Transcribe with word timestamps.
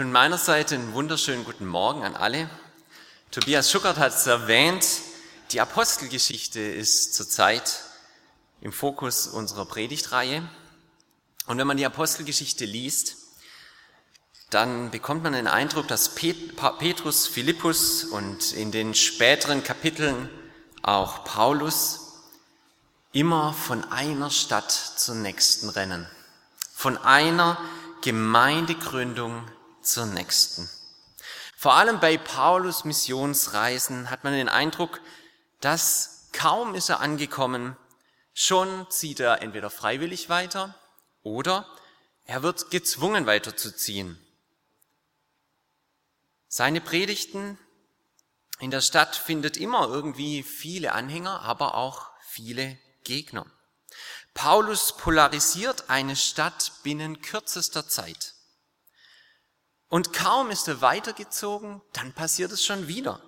Von 0.00 0.12
meiner 0.12 0.38
Seite 0.38 0.76
einen 0.76 0.94
wunderschönen 0.94 1.44
guten 1.44 1.66
Morgen 1.66 2.04
an 2.04 2.16
alle. 2.16 2.48
Tobias 3.32 3.70
Schuckert 3.70 3.98
hat 3.98 4.14
es 4.14 4.26
erwähnt, 4.26 4.82
die 5.50 5.60
Apostelgeschichte 5.60 6.58
ist 6.58 7.14
zurzeit 7.14 7.82
im 8.62 8.72
Fokus 8.72 9.26
unserer 9.26 9.66
Predigtreihe. 9.66 10.48
Und 11.44 11.58
wenn 11.58 11.66
man 11.66 11.76
die 11.76 11.84
Apostelgeschichte 11.84 12.64
liest, 12.64 13.18
dann 14.48 14.90
bekommt 14.90 15.22
man 15.22 15.34
den 15.34 15.46
Eindruck, 15.46 15.86
dass 15.86 16.14
Petrus, 16.14 17.26
Philippus 17.26 18.04
und 18.04 18.54
in 18.54 18.72
den 18.72 18.94
späteren 18.94 19.62
Kapiteln 19.62 20.30
auch 20.80 21.24
Paulus 21.24 22.22
immer 23.12 23.52
von 23.52 23.84
einer 23.92 24.30
Stadt 24.30 24.72
zur 24.72 25.16
nächsten 25.16 25.68
rennen, 25.68 26.06
von 26.72 26.96
einer 26.96 27.58
Gemeindegründung 28.00 29.44
zur 29.92 30.06
nächsten. 30.06 30.68
Vor 31.56 31.74
allem 31.74 32.00
bei 32.00 32.16
Paulus 32.16 32.84
Missionsreisen 32.84 34.10
hat 34.10 34.24
man 34.24 34.32
den 34.32 34.48
Eindruck, 34.48 35.00
dass 35.60 36.28
kaum 36.32 36.74
ist 36.74 36.88
er 36.88 37.00
angekommen, 37.00 37.76
schon 38.32 38.90
zieht 38.90 39.20
er 39.20 39.42
entweder 39.42 39.68
freiwillig 39.68 40.28
weiter 40.28 40.74
oder 41.22 41.66
er 42.24 42.42
wird 42.42 42.70
gezwungen 42.70 43.26
weiterzuziehen. 43.26 44.18
Seine 46.48 46.80
Predigten 46.80 47.58
in 48.58 48.70
der 48.70 48.80
Stadt 48.80 49.16
findet 49.16 49.56
immer 49.56 49.88
irgendwie 49.88 50.42
viele 50.42 50.92
Anhänger, 50.92 51.42
aber 51.42 51.74
auch 51.74 52.10
viele 52.26 52.78
Gegner. 53.04 53.46
Paulus 54.34 54.96
polarisiert 54.96 55.90
eine 55.90 56.16
Stadt 56.16 56.72
binnen 56.82 57.20
kürzester 57.20 57.88
Zeit. 57.88 58.34
Und 59.90 60.12
kaum 60.12 60.50
ist 60.50 60.68
er 60.68 60.80
weitergezogen, 60.80 61.82
dann 61.92 62.12
passiert 62.12 62.52
es 62.52 62.64
schon 62.64 62.86
wieder. 62.86 63.20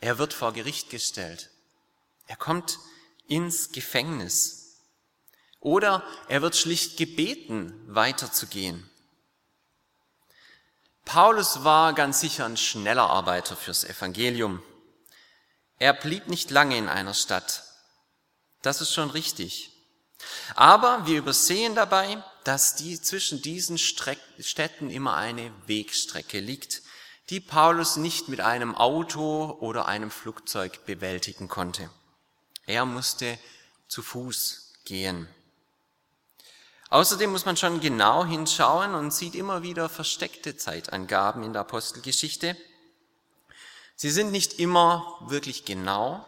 Er 0.00 0.16
wird 0.16 0.32
vor 0.32 0.54
Gericht 0.54 0.88
gestellt. 0.88 1.50
Er 2.26 2.36
kommt 2.36 2.78
ins 3.28 3.70
Gefängnis. 3.72 4.80
Oder 5.60 6.02
er 6.26 6.40
wird 6.40 6.56
schlicht 6.56 6.96
gebeten, 6.96 7.84
weiterzugehen. 7.86 8.90
Paulus 11.04 11.64
war 11.64 11.92
ganz 11.92 12.20
sicher 12.20 12.46
ein 12.46 12.56
schneller 12.56 13.10
Arbeiter 13.10 13.56
fürs 13.56 13.84
Evangelium. 13.84 14.62
Er 15.78 15.92
blieb 15.92 16.28
nicht 16.28 16.50
lange 16.50 16.78
in 16.78 16.88
einer 16.88 17.14
Stadt. 17.14 17.64
Das 18.62 18.80
ist 18.80 18.94
schon 18.94 19.10
richtig. 19.10 19.70
Aber 20.54 21.04
wir 21.06 21.18
übersehen 21.18 21.74
dabei, 21.74 22.24
dass 22.44 22.74
die 22.74 23.00
zwischen 23.00 23.42
diesen 23.42 23.78
Städten 23.78 24.90
immer 24.90 25.14
eine 25.14 25.52
Wegstrecke 25.66 26.40
liegt, 26.40 26.82
die 27.30 27.40
Paulus 27.40 27.96
nicht 27.96 28.28
mit 28.28 28.40
einem 28.40 28.74
Auto 28.74 29.56
oder 29.60 29.86
einem 29.86 30.10
Flugzeug 30.10 30.84
bewältigen 30.86 31.48
konnte. 31.48 31.90
Er 32.66 32.84
musste 32.84 33.38
zu 33.88 34.02
Fuß 34.02 34.72
gehen. 34.84 35.28
Außerdem 36.90 37.30
muss 37.30 37.46
man 37.46 37.56
schon 37.56 37.80
genau 37.80 38.24
hinschauen 38.24 38.94
und 38.94 39.14
sieht 39.14 39.34
immer 39.34 39.62
wieder 39.62 39.88
versteckte 39.88 40.56
Zeitangaben 40.56 41.42
in 41.42 41.52
der 41.52 41.62
Apostelgeschichte. 41.62 42.56
Sie 43.96 44.10
sind 44.10 44.30
nicht 44.30 44.58
immer 44.58 45.18
wirklich 45.28 45.64
genau, 45.64 46.26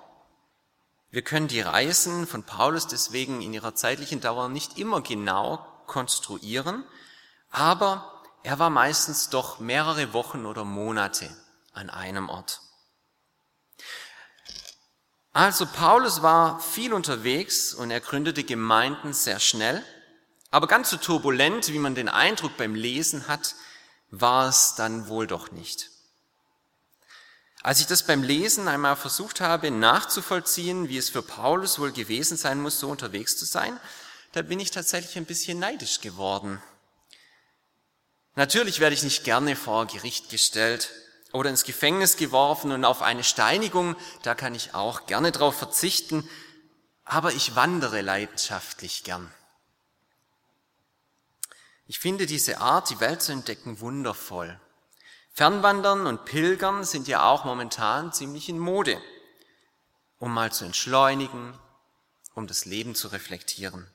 wir 1.15 1.23
können 1.23 1.47
die 1.47 1.61
Reisen 1.61 2.27
von 2.27 2.43
Paulus 2.43 2.89
deswegen 2.89 3.41
in 3.41 3.53
ihrer 3.53 3.77
zeitlichen 3.77 4.21
Dauer 4.21 4.49
nicht 4.49 4.79
immer 4.79 5.01
genau 5.01 5.65
konstruieren, 5.87 6.85
aber 7.51 8.23
er 8.43 8.59
war 8.59 8.71
meistens 8.71 9.31
doch 9.31 9.59
mehrere 9.59 10.13
Wochen 10.13 10.47
oder 10.47 10.65
Monate 10.65 11.29
an 11.73 11.91
einem 11.91 12.29
Ort. 12.29 12.61
Also 15.33 15.67
Paulus 15.67 16.23
war 16.23 16.61
viel 16.61 16.93
unterwegs 16.95 17.75
und 17.75 17.91
er 17.91 18.01
gründete 18.01 18.45
Gemeinden 18.45 19.13
sehr 19.13 19.41
schnell, 19.41 19.85
aber 20.51 20.69
ganz 20.69 20.91
so 20.91 20.97
turbulent, 20.97 21.73
wie 21.73 21.81
man 21.81 21.97
den 21.97 22.09
Eindruck 22.09 22.57
beim 22.57 22.77
Lesen 22.77 23.27
hat, 23.27 23.57
war 24.11 24.49
es 24.49 24.77
dann 24.77 25.09
wohl 25.09 25.27
doch 25.27 25.51
nicht. 25.51 25.91
Als 27.65 27.81
ich 27.81 27.87
das 27.87 28.03
beim 28.03 28.23
Lesen 28.23 28.69
einmal 28.69 28.95
versucht 28.95 29.41
habe 29.41 29.71
nachzuvollziehen, 29.71 30.89
wie 30.89 30.99
es 30.99 31.09
für 31.09 31.23
Paulus 31.23 31.79
wohl 31.79 31.93
gewesen 31.93 32.37
sein 32.37 32.61
muss, 32.61 32.79
so 32.79 32.91
unterwegs 32.91 33.37
zu 33.37 33.47
sein, 33.47 33.81
da 34.35 34.43
bin 34.43 34.59
ich 34.59 34.73
tatsächlich 34.73 35.17
ein 35.17 35.27
bisschen 35.27 35.61
neidisch 35.61 36.01
geworden. 36.01 36.61
Natürlich 38.35 38.81
werde 38.81 38.95
ich 38.95 39.05
nicht 39.05 39.23
gerne 39.23 39.55
vor 39.55 39.87
Gericht 39.87 40.29
gestellt 40.29 40.91
oder 41.33 41.51
ins 41.51 41.63
Gefängnis 41.63 42.17
geworfen 42.17 42.73
und 42.73 42.85
auf 42.85 43.01
eine 43.01 43.23
Steinigung, 43.23 43.95
da 44.23 44.35
kann 44.35 44.57
ich 44.57 44.75
auch 44.75 45.07
gerne 45.07 45.31
drauf 45.31 45.57
verzichten, 45.57 46.29
aber 47.05 47.33
ich 47.33 47.55
wandere 47.55 48.01
leidenschaftlich 48.01 49.05
gern. 49.05 49.33
Ich 51.87 52.01
finde 52.01 52.27
diese 52.27 52.59
Art, 52.59 52.91
die 52.91 52.99
Welt 52.99 53.23
zu 53.23 53.31
entdecken, 53.31 53.79
wundervoll. 53.79 54.59
Fernwandern 55.33 56.09
und 56.09 56.25
Pilgern 56.25 56.83
sind 56.83 57.07
ja 57.07 57.25
auch 57.25 57.45
momentan 57.45 58.13
ziemlich 58.13 58.49
in 58.49 58.59
Mode, 58.59 59.01
um 60.19 60.35
mal 60.35 60.51
zu 60.51 60.65
entschleunigen, 60.65 61.57
um 62.35 62.49
das 62.49 62.65
Leben 62.65 62.97
zu 62.97 63.09
reflektieren. 63.09 63.94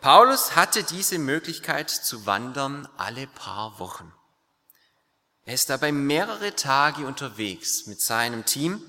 Paulus 0.00 0.56
hatte 0.56 0.82
diese 0.82 1.18
Möglichkeit 1.18 1.90
zu 1.90 2.24
wandern 2.24 2.88
alle 2.96 3.26
paar 3.26 3.78
Wochen. 3.78 4.10
Er 5.44 5.52
ist 5.52 5.68
dabei 5.68 5.92
mehrere 5.92 6.56
Tage 6.56 7.06
unterwegs 7.06 7.86
mit 7.86 8.00
seinem 8.00 8.46
Team. 8.46 8.82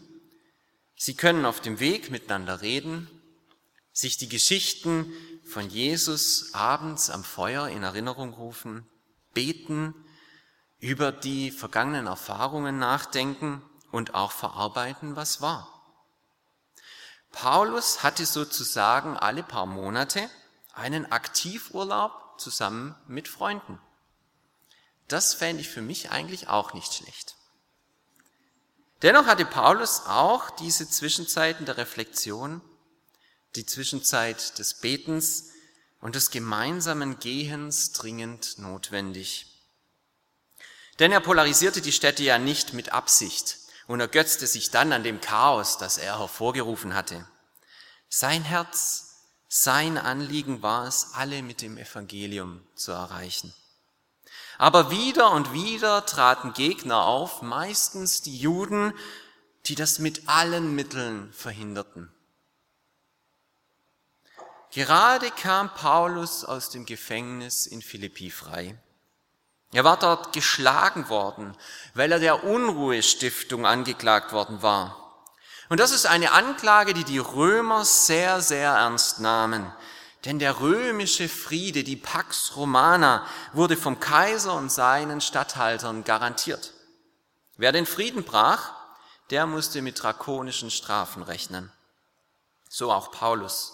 Sie 0.95 1.16
können 1.16 1.45
auf 1.45 1.59
dem 1.59 1.81
Weg 1.81 2.11
miteinander 2.11 2.61
reden, 2.61 3.09
sich 3.91 4.16
die 4.17 4.29
Geschichten 4.29 5.13
von 5.44 5.69
Jesus 5.69 6.53
abends 6.53 7.09
am 7.09 7.25
Feuer 7.25 7.67
in 7.67 7.83
Erinnerung 7.83 8.33
rufen, 8.33 8.89
beten, 9.33 9.93
über 10.79 11.11
die 11.11 11.51
vergangenen 11.51 12.07
Erfahrungen 12.07 12.79
nachdenken 12.79 13.61
und 13.91 14.16
auch 14.16 14.31
verarbeiten, 14.31 15.17
was 15.17 15.41
war. 15.41 15.67
Paulus 17.33 18.01
hatte 18.01 18.25
sozusagen 18.25 19.17
alle 19.17 19.43
paar 19.43 19.66
Monate 19.66 20.29
einen 20.74 21.12
Aktivurlaub 21.12 22.40
zusammen 22.40 22.96
mit 23.08 23.28
Freunden. 23.28 23.80
Das 25.08 25.34
fände 25.34 25.62
ich 25.62 25.70
für 25.70 25.82
mich 25.82 26.12
eigentlich 26.12 26.48
auch 26.48 26.74
nicht 26.74 26.94
schlecht. 26.94 27.36
Dennoch 29.02 29.26
hatte 29.26 29.46
Paulus 29.46 30.04
auch 30.06 30.52
diese 30.52 30.88
Zwischenzeiten 30.88 31.66
der 31.66 31.78
Reflexion, 31.78 32.62
die 33.56 33.66
Zwischenzeit 33.66 34.58
des 34.59 34.76
Betens 34.76 35.50
und 36.00 36.16
des 36.16 36.32
gemeinsamen 36.32 37.20
Gehens 37.20 37.91
dringend 37.91 38.59
notwendig. 38.59 39.47
Denn 41.00 41.12
er 41.12 41.20
polarisierte 41.20 41.82
die 41.82 41.91
Städte 41.91 42.24
ja 42.24 42.38
nicht 42.38 42.74
mit 42.74 42.94
Absicht 42.94 43.58
und 43.88 44.00
ergötzte 44.00 44.47
sich 44.47 44.72
dann 44.72 44.94
an 44.94 45.03
dem 45.03 45.20
Chaos, 45.20 45.78
das 45.78 45.97
er 45.97 46.20
hervorgerufen 46.20 46.94
hatte. 46.94 47.28
Sein 48.08 48.44
Herz, 48.44 49.10
sein 49.53 49.98
Anliegen 49.98 50.62
war 50.62 50.88
es, 50.88 51.12
alle 51.14 51.44
mit 51.44 51.62
dem 51.62 51.78
Evangelium 51.78 52.66
zu 52.74 52.94
erreichen. 52.94 53.53
Aber 54.58 54.92
wieder 54.92 55.32
und 55.32 55.52
wieder 55.52 56.06
traten 56.06 56.53
Gegner 56.53 57.03
auf, 57.03 57.42
meistens 57.42 58.22
die 58.22 58.38
Juden, 58.38 58.94
die 59.66 59.76
das 59.76 60.00
mit 60.00 60.30
allen 60.30 60.74
Mitteln 60.74 61.34
verhinderten. 61.34 62.09
Gerade 64.72 65.30
kam 65.32 65.74
Paulus 65.74 66.46
aus 66.46 66.70
dem 66.70 66.86
Gefängnis 66.86 67.66
in 67.66 67.82
Philippi 67.82 68.32
frei. 68.32 68.80
Er 69.74 69.84
war 69.84 70.00
dort 70.00 70.32
geschlagen 70.32 71.09
worden, 71.09 71.58
weil 71.94 72.14
er 72.14 72.20
der 72.20 72.46
Unruhestiftung 72.46 73.66
angeklagt 73.66 74.32
worden 74.32 74.62
war. 74.62 75.01
Und 75.72 75.79
das 75.79 75.94
ist 75.94 76.06
eine 76.06 76.34
Anklage, 76.34 76.94
die 76.94 77.06
die 77.06 77.18
Römer 77.18 77.85
sehr, 77.85 78.41
sehr 78.41 78.72
ernst 78.72 79.22
nahmen. 79.22 79.72
denn 80.26 80.38
der 80.38 80.59
römische 80.59 81.29
Friede, 81.29 81.85
die 81.85 81.96
Pax 81.96 82.58
Romana, 82.58 83.26
wurde 83.53 83.78
vom 83.78 84.02
Kaiser 84.02 84.53
und 84.53 84.70
seinen 84.70 85.22
Statthaltern 85.22 86.03
garantiert. 86.03 86.73
Wer 87.56 87.72
den 87.72 87.85
Frieden 87.85 88.26
brach, 88.26 88.73
der 89.29 89.46
musste 89.46 89.82
mit 89.82 90.03
drakonischen 90.03 90.72
Strafen 90.72 91.23
rechnen. 91.23 91.72
So 92.67 92.91
auch 92.91 93.09
Paulus. 93.12 93.72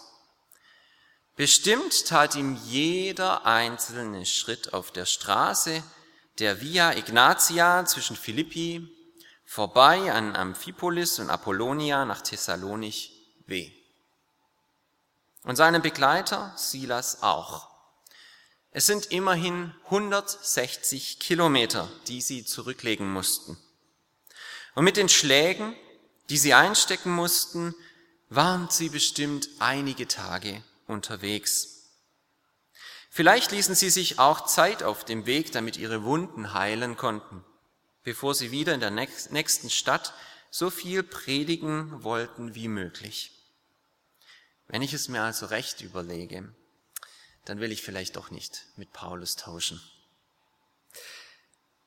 Bestimmt 1.35 2.05
tat 2.05 2.35
ihm 2.35 2.59
jeder 2.67 3.47
einzelne 3.47 4.27
Schritt 4.27 4.71
auf 4.71 4.91
der 4.91 5.05
Straße 5.05 5.81
der 6.37 6.61
Via 6.61 6.93
Ignatia 6.93 7.85
zwischen 7.85 8.15
Philippi 8.15 8.96
vorbei 9.47 10.11
an 10.11 10.35
Amphipolis 10.35 11.17
und 11.17 11.31
Apollonia 11.31 12.05
nach 12.05 12.21
Thessalonich 12.21 13.13
weh. 13.47 13.71
Und 15.43 15.55
seinem 15.55 15.81
Begleiter 15.81 16.53
Silas 16.57 17.23
auch. 17.23 17.69
Es 18.71 18.85
sind 18.85 19.07
immerhin 19.07 19.73
160 19.85 21.19
Kilometer, 21.19 21.89
die 22.07 22.21
sie 22.21 22.45
zurücklegen 22.45 23.11
mussten. 23.11 23.57
Und 24.75 24.83
mit 24.83 24.97
den 24.97 25.09
Schlägen, 25.09 25.73
die 26.29 26.37
sie 26.37 26.53
einstecken 26.53 27.11
mussten, 27.11 27.73
waren 28.29 28.69
sie 28.69 28.89
bestimmt 28.89 29.47
einige 29.59 30.07
Tage 30.09 30.61
unterwegs. 30.85 31.89
Vielleicht 33.09 33.51
ließen 33.51 33.73
sie 33.73 33.89
sich 33.89 34.19
auch 34.19 34.45
Zeit 34.45 34.83
auf 34.83 35.05
dem 35.05 35.25
Weg, 35.25 35.53
damit 35.53 35.77
ihre 35.77 36.03
Wunden 36.03 36.53
heilen 36.53 36.97
konnten, 36.97 37.43
bevor 38.07 38.33
sie 38.33 38.51
wieder 38.51 38.73
in 38.73 38.79
der 38.79 38.89
nächsten 38.89 39.69
Stadt 39.69 40.13
so 40.49 40.69
viel 40.69 41.03
predigen 41.03 42.05
wollten 42.05 42.55
wie 42.55 42.69
möglich. 42.69 43.33
Wenn 44.69 44.81
ich 44.81 44.93
es 44.93 45.09
mir 45.09 45.23
also 45.23 45.47
recht 45.47 45.81
überlege, 45.81 46.47
dann 47.43 47.59
will 47.59 47.69
ich 47.69 47.83
vielleicht 47.83 48.15
doch 48.15 48.31
nicht 48.31 48.63
mit 48.77 48.93
Paulus 48.93 49.35
tauschen. 49.35 49.81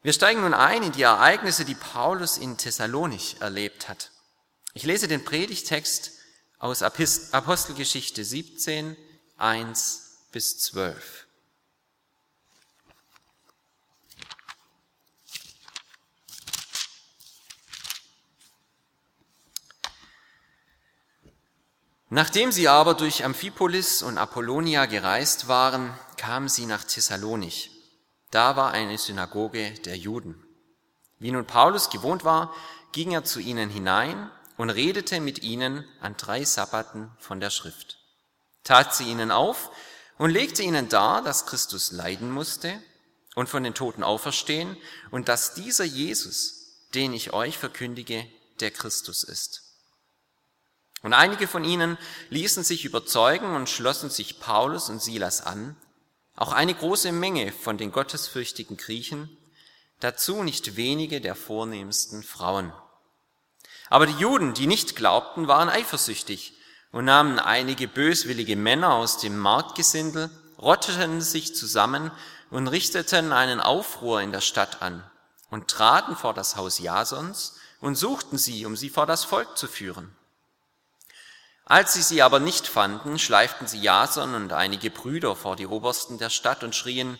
Wir 0.02 0.12
steigen 0.12 0.42
nun 0.42 0.52
ein 0.52 0.82
in 0.82 0.92
die 0.92 1.04
Ereignisse, 1.04 1.64
die 1.64 1.74
Paulus 1.74 2.36
in 2.36 2.58
Thessalonich 2.58 3.40
erlebt 3.40 3.88
hat. 3.88 4.10
Ich 4.74 4.82
lese 4.82 5.08
den 5.08 5.24
Predigtext 5.24 6.12
aus 6.58 6.82
Apostelgeschichte 6.82 8.26
17, 8.26 8.94
1 9.38 10.26
bis 10.32 10.58
12. 10.58 11.28
Nachdem 22.12 22.50
sie 22.50 22.66
aber 22.66 22.94
durch 22.94 23.24
Amphipolis 23.24 24.02
und 24.02 24.18
Apollonia 24.18 24.86
gereist 24.86 25.46
waren, 25.46 25.96
kamen 26.16 26.48
sie 26.48 26.66
nach 26.66 26.82
Thessalonich. 26.82 27.70
Da 28.32 28.56
war 28.56 28.72
eine 28.72 28.98
Synagoge 28.98 29.70
der 29.84 29.96
Juden. 29.96 30.44
Wie 31.20 31.30
nun 31.30 31.46
Paulus 31.46 31.88
gewohnt 31.88 32.24
war, 32.24 32.52
ging 32.90 33.12
er 33.12 33.22
zu 33.22 33.38
ihnen 33.38 33.70
hinein 33.70 34.28
und 34.56 34.70
redete 34.70 35.20
mit 35.20 35.44
ihnen 35.44 35.84
an 36.00 36.16
drei 36.16 36.44
Sabbaten 36.44 37.12
von 37.20 37.38
der 37.38 37.50
Schrift, 37.50 37.98
tat 38.64 38.92
sie 38.92 39.04
ihnen 39.04 39.30
auf 39.30 39.70
und 40.18 40.30
legte 40.30 40.64
ihnen 40.64 40.88
dar, 40.88 41.22
dass 41.22 41.46
Christus 41.46 41.92
leiden 41.92 42.32
musste 42.32 42.82
und 43.36 43.48
von 43.48 43.62
den 43.62 43.74
Toten 43.74 44.02
auferstehen 44.02 44.76
und 45.12 45.28
dass 45.28 45.54
dieser 45.54 45.84
Jesus, 45.84 46.88
den 46.92 47.12
ich 47.12 47.32
euch 47.32 47.56
verkündige, 47.56 48.26
der 48.58 48.72
Christus 48.72 49.22
ist. 49.22 49.69
Und 51.02 51.14
einige 51.14 51.48
von 51.48 51.64
ihnen 51.64 51.96
ließen 52.28 52.62
sich 52.62 52.84
überzeugen 52.84 53.54
und 53.54 53.68
schlossen 53.68 54.10
sich 54.10 54.38
Paulus 54.38 54.90
und 54.90 55.00
Silas 55.02 55.40
an, 55.40 55.76
auch 56.36 56.52
eine 56.52 56.74
große 56.74 57.12
Menge 57.12 57.52
von 57.52 57.78
den 57.78 57.92
gottesfürchtigen 57.92 58.76
Griechen, 58.76 59.36
dazu 60.00 60.42
nicht 60.42 60.76
wenige 60.76 61.20
der 61.20 61.34
vornehmsten 61.34 62.22
Frauen. 62.22 62.72
Aber 63.88 64.06
die 64.06 64.18
Juden, 64.18 64.54
die 64.54 64.66
nicht 64.66 64.96
glaubten, 64.96 65.48
waren 65.48 65.68
eifersüchtig 65.68 66.54
und 66.92 67.04
nahmen 67.04 67.38
einige 67.38 67.88
böswillige 67.88 68.56
Männer 68.56 68.94
aus 68.94 69.18
dem 69.18 69.38
Marktgesindel, 69.38 70.30
rotteten 70.58 71.20
sich 71.20 71.54
zusammen 71.54 72.10
und 72.50 72.68
richteten 72.68 73.32
einen 73.32 73.60
Aufruhr 73.60 74.20
in 74.20 74.32
der 74.32 74.40
Stadt 74.40 74.82
an 74.82 75.02
und 75.50 75.68
traten 75.68 76.16
vor 76.16 76.34
das 76.34 76.56
Haus 76.56 76.78
Jasons 76.78 77.56
und 77.80 77.96
suchten 77.96 78.38
sie, 78.38 78.66
um 78.66 78.76
sie 78.76 78.90
vor 78.90 79.06
das 79.06 79.24
Volk 79.24 79.56
zu 79.56 79.66
führen. 79.66 80.14
Als 81.70 81.92
sie 81.92 82.02
sie 82.02 82.20
aber 82.20 82.40
nicht 82.40 82.66
fanden, 82.66 83.16
schleiften 83.16 83.68
sie 83.68 83.78
Jason 83.78 84.34
und 84.34 84.52
einige 84.52 84.90
Brüder 84.90 85.36
vor 85.36 85.54
die 85.54 85.68
Obersten 85.68 86.18
der 86.18 86.28
Stadt 86.28 86.64
und 86.64 86.74
schrien, 86.74 87.16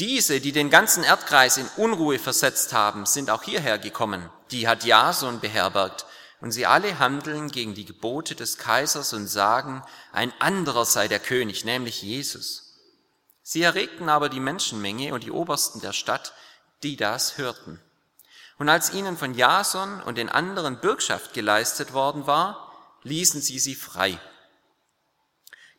diese, 0.00 0.40
die 0.40 0.52
den 0.52 0.70
ganzen 0.70 1.04
Erdkreis 1.04 1.58
in 1.58 1.68
Unruhe 1.76 2.18
versetzt 2.18 2.72
haben, 2.72 3.04
sind 3.04 3.28
auch 3.28 3.42
hierher 3.42 3.78
gekommen. 3.78 4.30
Die 4.50 4.66
hat 4.66 4.86
Jason 4.86 5.40
beherbergt. 5.40 6.06
Und 6.40 6.52
sie 6.52 6.64
alle 6.64 7.00
handeln 7.00 7.50
gegen 7.50 7.74
die 7.74 7.84
Gebote 7.84 8.34
des 8.34 8.56
Kaisers 8.56 9.12
und 9.12 9.26
sagen, 9.26 9.82
ein 10.10 10.32
anderer 10.38 10.86
sei 10.86 11.06
der 11.06 11.20
König, 11.20 11.66
nämlich 11.66 12.00
Jesus. 12.00 12.78
Sie 13.42 13.60
erregten 13.60 14.08
aber 14.08 14.30
die 14.30 14.40
Menschenmenge 14.40 15.12
und 15.12 15.22
die 15.22 15.32
Obersten 15.32 15.82
der 15.82 15.92
Stadt, 15.92 16.32
die 16.82 16.96
das 16.96 17.36
hörten. 17.36 17.78
Und 18.56 18.70
als 18.70 18.94
ihnen 18.94 19.18
von 19.18 19.34
Jason 19.34 20.02
und 20.02 20.16
den 20.16 20.30
anderen 20.30 20.80
Bürgschaft 20.80 21.34
geleistet 21.34 21.92
worden 21.92 22.26
war, 22.26 22.71
ließen 23.02 23.40
sie 23.40 23.58
sie 23.58 23.74
frei. 23.74 24.18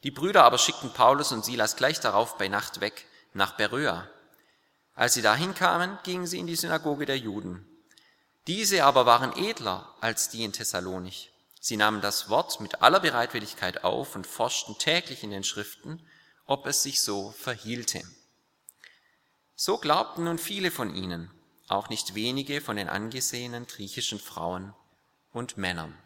Die 0.04 0.12
Brüder 0.12 0.44
aber 0.44 0.58
schickten 0.58 0.92
Paulus 0.94 1.32
und 1.32 1.46
Silas 1.46 1.76
gleich 1.76 2.00
darauf 2.00 2.38
bei 2.38 2.50
Nacht 2.50 2.82
weg 2.82 3.06
nach 3.34 3.54
Beröa. 3.56 4.10
Als 4.96 5.14
sie 5.14 5.22
dahin 5.22 5.56
kamen, 5.56 5.98
gingen 6.04 6.28
sie 6.28 6.40
in 6.40 6.48
die 6.48 6.56
Synagoge 6.56 7.06
der 7.06 7.18
Juden. 7.18 7.66
Diese 8.48 8.84
aber 8.84 9.06
waren 9.06 9.36
edler 9.38 9.96
als 10.02 10.30
die 10.30 10.44
in 10.44 10.52
Thessalonich. 10.52 11.32
Sie 11.60 11.78
nahmen 11.78 12.02
das 12.02 12.30
Wort 12.30 12.60
mit 12.60 12.82
aller 12.82 13.00
Bereitwilligkeit 13.00 13.86
auf 13.86 14.16
und 14.16 14.28
forschten 14.28 14.78
täglich 14.78 15.24
in 15.24 15.32
den 15.32 15.46
Schriften, 15.46 16.06
ob 16.46 16.66
es 16.68 16.84
sich 16.84 17.02
so 17.02 17.32
verhielte. 17.32 18.04
So 19.56 19.78
glaubten 19.78 20.26
nun 20.26 20.40
viele 20.40 20.72
von 20.72 20.94
ihnen, 20.94 21.32
auch 21.70 21.88
nicht 21.88 22.16
wenige 22.16 22.60
von 22.60 22.76
den 22.76 22.90
angesehenen 22.90 23.66
griechischen 23.66 24.20
Frauen 24.20 24.74
und 25.32 25.58
Männern. 25.58 25.98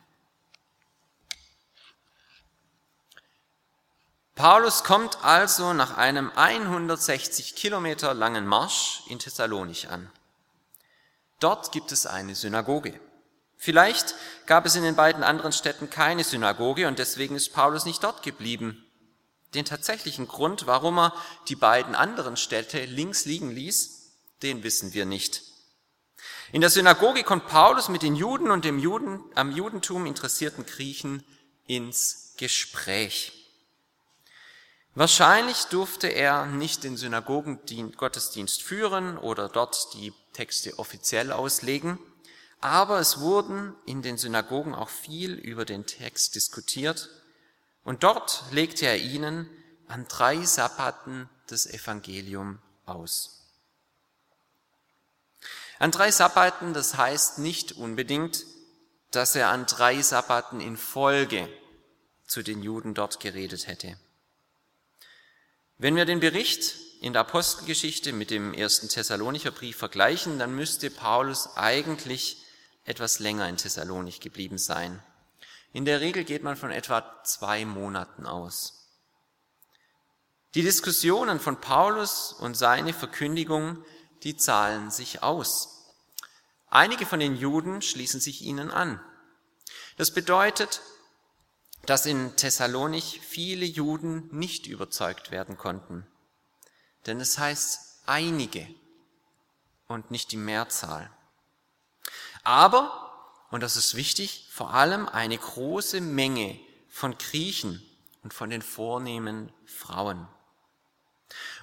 Paulus 4.37 4.83
kommt 4.83 5.23
also 5.23 5.73
nach 5.73 5.97
einem 5.97 6.31
160 6.35 7.55
Kilometer 7.55 8.13
langen 8.13 8.45
Marsch 8.45 9.01
in 9.07 9.17
Thessalonich 9.17 9.89
an. 9.89 10.11
Dort 11.39 11.71
gibt 11.71 11.91
es 11.91 12.05
eine 12.05 12.35
Synagoge. 12.35 12.99
Vielleicht 13.55 14.13
gab 14.45 14.67
es 14.67 14.75
in 14.75 14.83
den 14.83 14.95
beiden 14.95 15.23
anderen 15.23 15.53
Städten 15.53 15.89
keine 15.89 16.23
Synagoge 16.23 16.87
und 16.87 16.99
deswegen 16.99 17.35
ist 17.35 17.51
Paulus 17.51 17.85
nicht 17.85 18.03
dort 18.03 18.21
geblieben. 18.21 18.85
Den 19.55 19.65
tatsächlichen 19.65 20.27
Grund, 20.27 20.67
warum 20.67 20.99
er 20.99 21.13
die 21.47 21.55
beiden 21.55 21.95
anderen 21.95 22.37
Städte 22.37 22.85
links 22.85 23.25
liegen 23.25 23.49
ließ, 23.49 24.11
den 24.43 24.61
wissen 24.61 24.93
wir 24.93 25.07
nicht. 25.07 25.41
In 26.51 26.61
der 26.61 26.69
Synagoge 26.69 27.23
kommt 27.23 27.47
Paulus 27.47 27.89
mit 27.89 28.03
den 28.03 28.15
Juden 28.15 28.51
und 28.51 28.65
dem 28.65 28.77
Juden, 28.77 29.19
am 29.33 29.51
Judentum 29.51 30.05
interessierten 30.05 30.63
Griechen 30.67 31.23
ins 31.65 32.35
Gespräch. 32.37 33.36
Wahrscheinlich 34.97 35.65
durfte 35.65 36.07
er 36.07 36.47
nicht 36.47 36.83
den 36.83 36.97
Synagogengottesdienst 36.97 38.63
führen 38.63 39.19
oder 39.19 39.47
dort 39.47 39.93
die 39.93 40.11
Texte 40.33 40.79
offiziell 40.79 41.31
auslegen, 41.31 41.99
aber 42.61 42.97
es 42.97 43.19
wurden 43.19 43.75
in 43.85 44.01
den 44.01 44.17
Synagogen 44.17 44.73
auch 44.73 44.89
viel 44.89 45.35
über 45.35 45.65
den 45.65 45.85
Text 45.85 46.33
diskutiert 46.33 47.11
und 47.83 48.01
dort 48.01 48.45
legte 48.49 48.87
er 48.87 48.97
ihnen 48.97 49.47
an 49.87 50.07
drei 50.07 50.41
Sabbaten 50.41 51.29
das 51.45 51.67
Evangelium 51.67 52.57
aus. 52.87 53.43
An 55.77 55.91
drei 55.91 56.09
Sabbaten, 56.09 56.73
das 56.73 56.97
heißt 56.97 57.37
nicht 57.37 57.73
unbedingt, 57.73 58.45
dass 59.11 59.35
er 59.35 59.49
an 59.49 59.67
drei 59.67 60.01
Sabbaten 60.01 60.59
in 60.59 60.75
Folge 60.75 61.47
zu 62.25 62.41
den 62.41 62.63
Juden 62.63 62.95
dort 62.95 63.19
geredet 63.19 63.67
hätte. 63.67 63.95
Wenn 65.79 65.95
wir 65.95 66.05
den 66.05 66.19
Bericht 66.19 66.75
in 67.01 67.13
der 67.13 67.21
Apostelgeschichte 67.21 68.11
mit 68.11 68.31
dem 68.31 68.55
ersten 68.55 68.89
Thessalonicher 68.89 69.51
Brief 69.51 69.77
vergleichen, 69.77 70.39
dann 70.39 70.55
müsste 70.55 70.89
Paulus 70.89 71.55
eigentlich 71.55 72.43
etwas 72.83 73.19
länger 73.19 73.47
in 73.47 73.57
Thessalonich 73.57 74.19
geblieben 74.19 74.57
sein. 74.57 75.03
In 75.73 75.85
der 75.85 76.01
Regel 76.01 76.23
geht 76.23 76.41
man 76.41 76.55
von 76.55 76.71
etwa 76.71 77.21
zwei 77.23 77.63
Monaten 77.63 78.25
aus. 78.25 78.87
Die 80.55 80.63
Diskussionen 80.63 81.39
von 81.39 81.61
Paulus 81.61 82.33
und 82.33 82.57
seine 82.57 82.91
Verkündigung, 82.91 83.85
die 84.23 84.35
zahlen 84.35 84.89
sich 84.89 85.21
aus. 85.21 85.93
Einige 86.69 87.05
von 87.05 87.19
den 87.19 87.35
Juden 87.35 87.83
schließen 87.83 88.19
sich 88.19 88.41
ihnen 88.41 88.71
an. 88.71 88.99
Das 89.97 90.11
bedeutet, 90.11 90.81
dass 91.85 92.05
in 92.05 92.35
Thessalonich 92.35 93.21
viele 93.21 93.65
Juden 93.65 94.27
nicht 94.31 94.67
überzeugt 94.67 95.31
werden 95.31 95.57
konnten. 95.57 96.05
Denn 97.05 97.19
es 97.19 97.37
heißt 97.37 98.01
einige 98.05 98.67
und 99.87 100.11
nicht 100.11 100.31
die 100.31 100.37
Mehrzahl. 100.37 101.09
Aber, 102.43 103.11
und 103.51 103.61
das 103.61 103.77
ist 103.77 103.95
wichtig, 103.95 104.47
vor 104.51 104.73
allem 104.73 105.07
eine 105.07 105.37
große 105.37 106.01
Menge 106.01 106.59
von 106.89 107.17
Griechen 107.17 107.81
und 108.23 108.33
von 108.33 108.49
den 108.49 108.61
vornehmen 108.61 109.51
Frauen. 109.65 110.27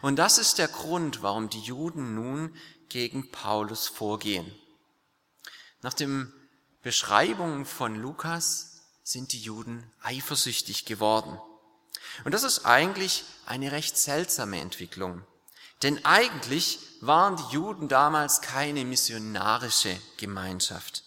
Und 0.03 0.17
das 0.17 0.39
ist 0.39 0.59
der 0.59 0.69
Grund, 0.69 1.23
warum 1.23 1.49
die 1.49 1.61
Juden 1.61 2.15
nun 2.15 2.55
gegen 2.89 3.31
Paulus 3.31 3.89
vorgehen. 3.89 4.55
Nach 5.83 5.95
den 5.95 6.33
Beschreibungen 6.83 7.65
von 7.65 7.97
Lukas 7.97 8.74
sind 9.05 9.33
die 9.33 9.39
Juden 9.39 9.89
eifersüchtig 10.03 10.87
geworden. 10.87 11.39
Und 12.25 12.33
das 12.33 12.43
ist 12.43 12.65
eigentlich 12.65 13.25
eine 13.47 13.71
recht 13.71 13.97
seltsame 13.97 14.61
Entwicklung. 14.61 15.23
Denn 15.83 16.05
eigentlich 16.05 16.79
waren 17.03 17.37
die 17.37 17.55
Juden 17.55 17.89
damals 17.89 18.41
keine 18.41 18.85
missionarische 18.85 19.95
Gemeinschaft. 20.17 21.05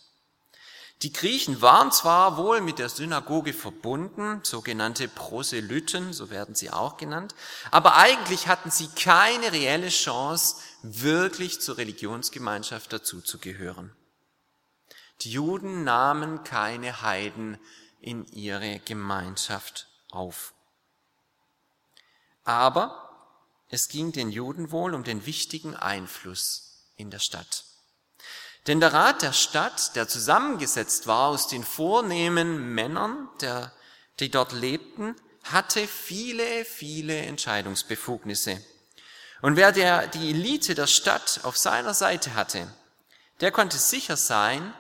Die 1.04 1.14
Griechen 1.14 1.62
waren 1.62 1.92
zwar 1.92 2.38
wohl 2.38 2.62
mit 2.62 2.80
der 2.80 2.90
Synagoge 2.90 3.54
verbunden, 3.54 4.42
sogenannte 4.44 5.08
Proselyten, 5.08 6.12
so 6.12 6.32
werden 6.32 6.56
sie 6.56 6.72
auch 6.72 6.98
genannt, 6.98 7.36
aber 7.70 7.98
eigentlich 7.98 8.48
hatten 8.48 8.72
sie 8.72 8.88
keine 8.88 9.52
reelle 9.52 9.90
Chance, 9.90 10.56
wirklich 10.82 11.62
zur 11.62 11.78
Religionsgemeinschaft 11.78 12.92
dazuzugehören. 12.92 13.96
Die 15.22 15.32
Juden 15.32 15.84
nahmen 15.84 16.44
keine 16.44 17.02
Heiden 17.04 17.60
in 18.00 18.26
ihre 18.28 18.80
Gemeinschaft 18.80 19.88
auf. 20.12 20.54
Aber 22.44 23.08
es 23.70 23.90
ging 23.90 24.12
den 24.12 24.30
Juden 24.30 24.72
wohl 24.72 24.94
um 24.94 25.04
den 25.04 25.26
wichtigen 25.26 25.76
Einfluss 25.76 26.88
in 26.96 27.12
der 27.12 27.20
Stadt. 27.20 27.66
Denn 28.68 28.80
der 28.80 28.94
Rat 28.94 29.22
der 29.22 29.34
Stadt, 29.34 29.96
der 29.96 30.08
zusammengesetzt 30.08 31.08
war 31.08 31.30
aus 31.30 31.48
den 31.48 31.64
vornehmen 31.64 32.74
Männern, 32.74 33.30
der, 33.42 33.72
die 34.20 34.30
dort 34.30 34.52
lebten, 34.52 35.16
hatte 35.44 35.88
viele, 35.88 36.66
viele 36.66 37.18
Entscheidungsbefugnisse. 37.18 38.62
Und 39.42 39.56
wer 39.56 39.72
der, 39.72 40.08
die 40.08 40.32
Elite 40.32 40.76
der 40.76 40.88
Stadt 40.88 41.42
auf 41.44 41.58
seiner 41.58 41.94
Seite 41.94 42.34
hatte, 42.36 42.68
der 43.40 43.52
konnte 43.52 43.78
sicher 43.78 44.18
sein, 44.18 44.74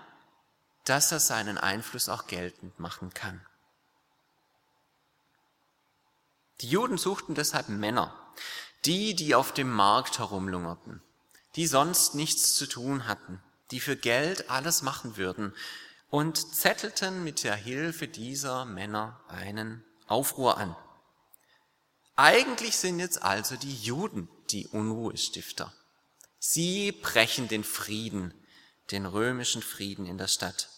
dass 0.90 1.12
er 1.12 1.20
seinen 1.20 1.58
Einfluss 1.58 2.10
auch 2.10 2.28
geltend 2.28 2.80
machen 2.80 3.14
kann. 3.14 3.46
Die 6.62 6.70
Juden 6.70 6.98
suchten 6.98 7.36
deshalb 7.36 7.70
Männer, 7.70 8.16
die, 8.86 9.16
die 9.16 9.36
auf 9.36 9.54
dem 9.54 9.72
Markt 9.72 10.20
herumlungerten, 10.20 11.02
die 11.56 11.68
sonst 11.68 12.16
nichts 12.16 12.56
zu 12.56 12.68
tun 12.68 13.08
hatten, 13.08 13.42
die 13.72 13.80
für 13.80 13.98
Geld 13.98 14.50
alles 14.50 14.82
machen 14.82 15.18
würden 15.18 15.54
und 16.10 16.56
zettelten 16.56 17.24
mit 17.24 17.44
der 17.44 17.56
Hilfe 17.56 18.08
dieser 18.08 18.66
Männer 18.66 19.20
einen 19.28 19.84
Aufruhr 20.08 20.58
an. 20.58 20.76
Eigentlich 22.16 22.78
sind 22.78 23.00
jetzt 23.00 23.22
also 23.22 23.58
die 23.58 23.76
Juden 23.76 24.30
die 24.50 24.68
Unruhestifter. 24.68 25.74
Sie 26.40 26.92
brechen 26.92 27.48
den 27.48 27.64
Frieden, 27.64 28.34
den 28.92 29.06
römischen 29.06 29.62
Frieden 29.62 30.06
in 30.06 30.18
der 30.18 30.28
Stadt. 30.28 30.70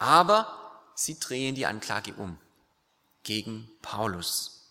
Aber 0.00 0.72
sie 0.94 1.20
drehen 1.20 1.54
die 1.54 1.66
Anklage 1.66 2.14
um 2.14 2.38
gegen 3.22 3.70
Paulus. 3.82 4.66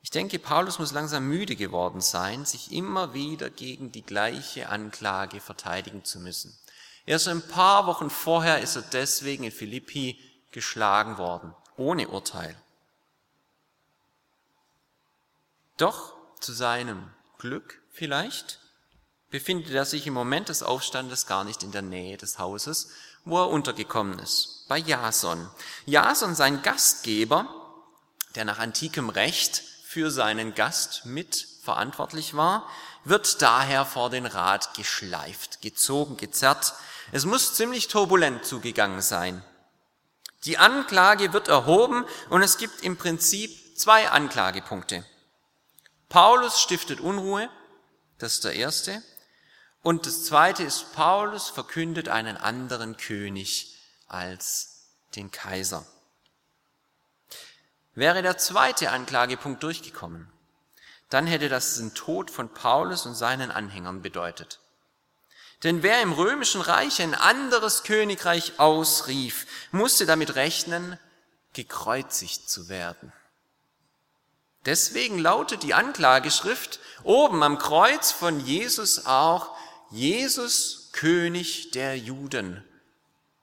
Ich 0.00 0.10
denke, 0.10 0.38
Paulus 0.38 0.78
muss 0.78 0.92
langsam 0.92 1.28
müde 1.28 1.56
geworden 1.56 2.00
sein, 2.00 2.44
sich 2.44 2.72
immer 2.72 3.14
wieder 3.14 3.50
gegen 3.50 3.90
die 3.90 4.02
gleiche 4.02 4.68
Anklage 4.68 5.40
verteidigen 5.40 6.04
zu 6.04 6.20
müssen. 6.20 6.56
Erst 7.04 7.26
ein 7.26 7.42
paar 7.42 7.86
Wochen 7.86 8.10
vorher 8.10 8.60
ist 8.60 8.76
er 8.76 8.82
deswegen 8.82 9.42
in 9.42 9.52
Philippi 9.52 10.20
geschlagen 10.52 11.18
worden, 11.18 11.52
ohne 11.76 12.08
Urteil. 12.08 12.56
Doch 15.78 16.14
zu 16.38 16.52
seinem 16.52 17.10
Glück 17.38 17.82
vielleicht 17.90 18.60
befindet 19.30 19.72
er 19.72 19.86
sich 19.86 20.06
im 20.06 20.14
Moment 20.14 20.48
des 20.48 20.62
Aufstandes 20.62 21.26
gar 21.26 21.42
nicht 21.42 21.62
in 21.62 21.72
der 21.72 21.82
Nähe 21.82 22.18
des 22.18 22.38
Hauses, 22.38 22.90
wo 23.24 23.38
er 23.38 23.48
untergekommen 23.48 24.18
ist, 24.18 24.66
bei 24.68 24.78
Jason. 24.78 25.48
Jason, 25.86 26.34
sein 26.34 26.62
Gastgeber, 26.62 27.46
der 28.34 28.44
nach 28.44 28.58
antikem 28.58 29.08
Recht 29.08 29.62
für 29.84 30.10
seinen 30.10 30.54
Gast 30.54 31.04
mit 31.04 31.46
verantwortlich 31.62 32.34
war, 32.34 32.68
wird 33.04 33.42
daher 33.42 33.84
vor 33.84 34.10
den 34.10 34.26
Rat 34.26 34.74
geschleift, 34.74 35.60
gezogen, 35.60 36.16
gezerrt. 36.16 36.74
Es 37.12 37.24
muss 37.24 37.54
ziemlich 37.54 37.88
turbulent 37.88 38.44
zugegangen 38.44 39.02
sein. 39.02 39.44
Die 40.44 40.58
Anklage 40.58 41.32
wird 41.32 41.48
erhoben 41.48 42.04
und 42.30 42.42
es 42.42 42.58
gibt 42.58 42.82
im 42.82 42.96
Prinzip 42.96 43.78
zwei 43.78 44.10
Anklagepunkte. 44.10 45.04
Paulus 46.08 46.60
stiftet 46.60 47.00
Unruhe, 47.00 47.48
das 48.18 48.34
ist 48.34 48.44
der 48.44 48.54
erste. 48.54 49.02
Und 49.82 50.06
das 50.06 50.24
zweite 50.24 50.62
ist, 50.62 50.92
Paulus 50.94 51.48
verkündet 51.48 52.08
einen 52.08 52.36
anderen 52.36 52.96
König 52.96 53.76
als 54.06 54.86
den 55.16 55.30
Kaiser. 55.30 55.84
Wäre 57.94 58.22
der 58.22 58.38
zweite 58.38 58.90
Anklagepunkt 58.90 59.62
durchgekommen, 59.62 60.32
dann 61.10 61.26
hätte 61.26 61.48
das 61.48 61.76
den 61.76 61.94
Tod 61.94 62.30
von 62.30 62.48
Paulus 62.54 63.04
und 63.04 63.14
seinen 63.14 63.50
Anhängern 63.50 64.00
bedeutet. 64.00 64.60
Denn 65.62 65.82
wer 65.82 66.00
im 66.00 66.12
römischen 66.12 66.60
Reich 66.60 67.02
ein 67.02 67.14
anderes 67.14 67.82
Königreich 67.82 68.58
ausrief, 68.58 69.46
musste 69.72 70.06
damit 70.06 70.36
rechnen, 70.36 70.98
gekreuzigt 71.52 72.48
zu 72.48 72.68
werden. 72.68 73.12
Deswegen 74.64 75.18
lautet 75.18 75.64
die 75.64 75.74
Anklageschrift 75.74 76.80
oben 77.02 77.42
am 77.42 77.58
Kreuz 77.58 78.12
von 78.12 78.40
Jesus 78.40 79.06
auch 79.06 79.56
Jesus 79.92 80.88
König 80.92 81.70
der 81.72 81.98
Juden. 81.98 82.64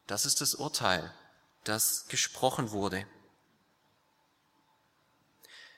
Das 0.07 0.25
ist 0.25 0.41
das 0.41 0.55
Urteil, 0.55 1.13
das 1.63 2.07
gesprochen 2.07 2.71
wurde. 2.71 3.05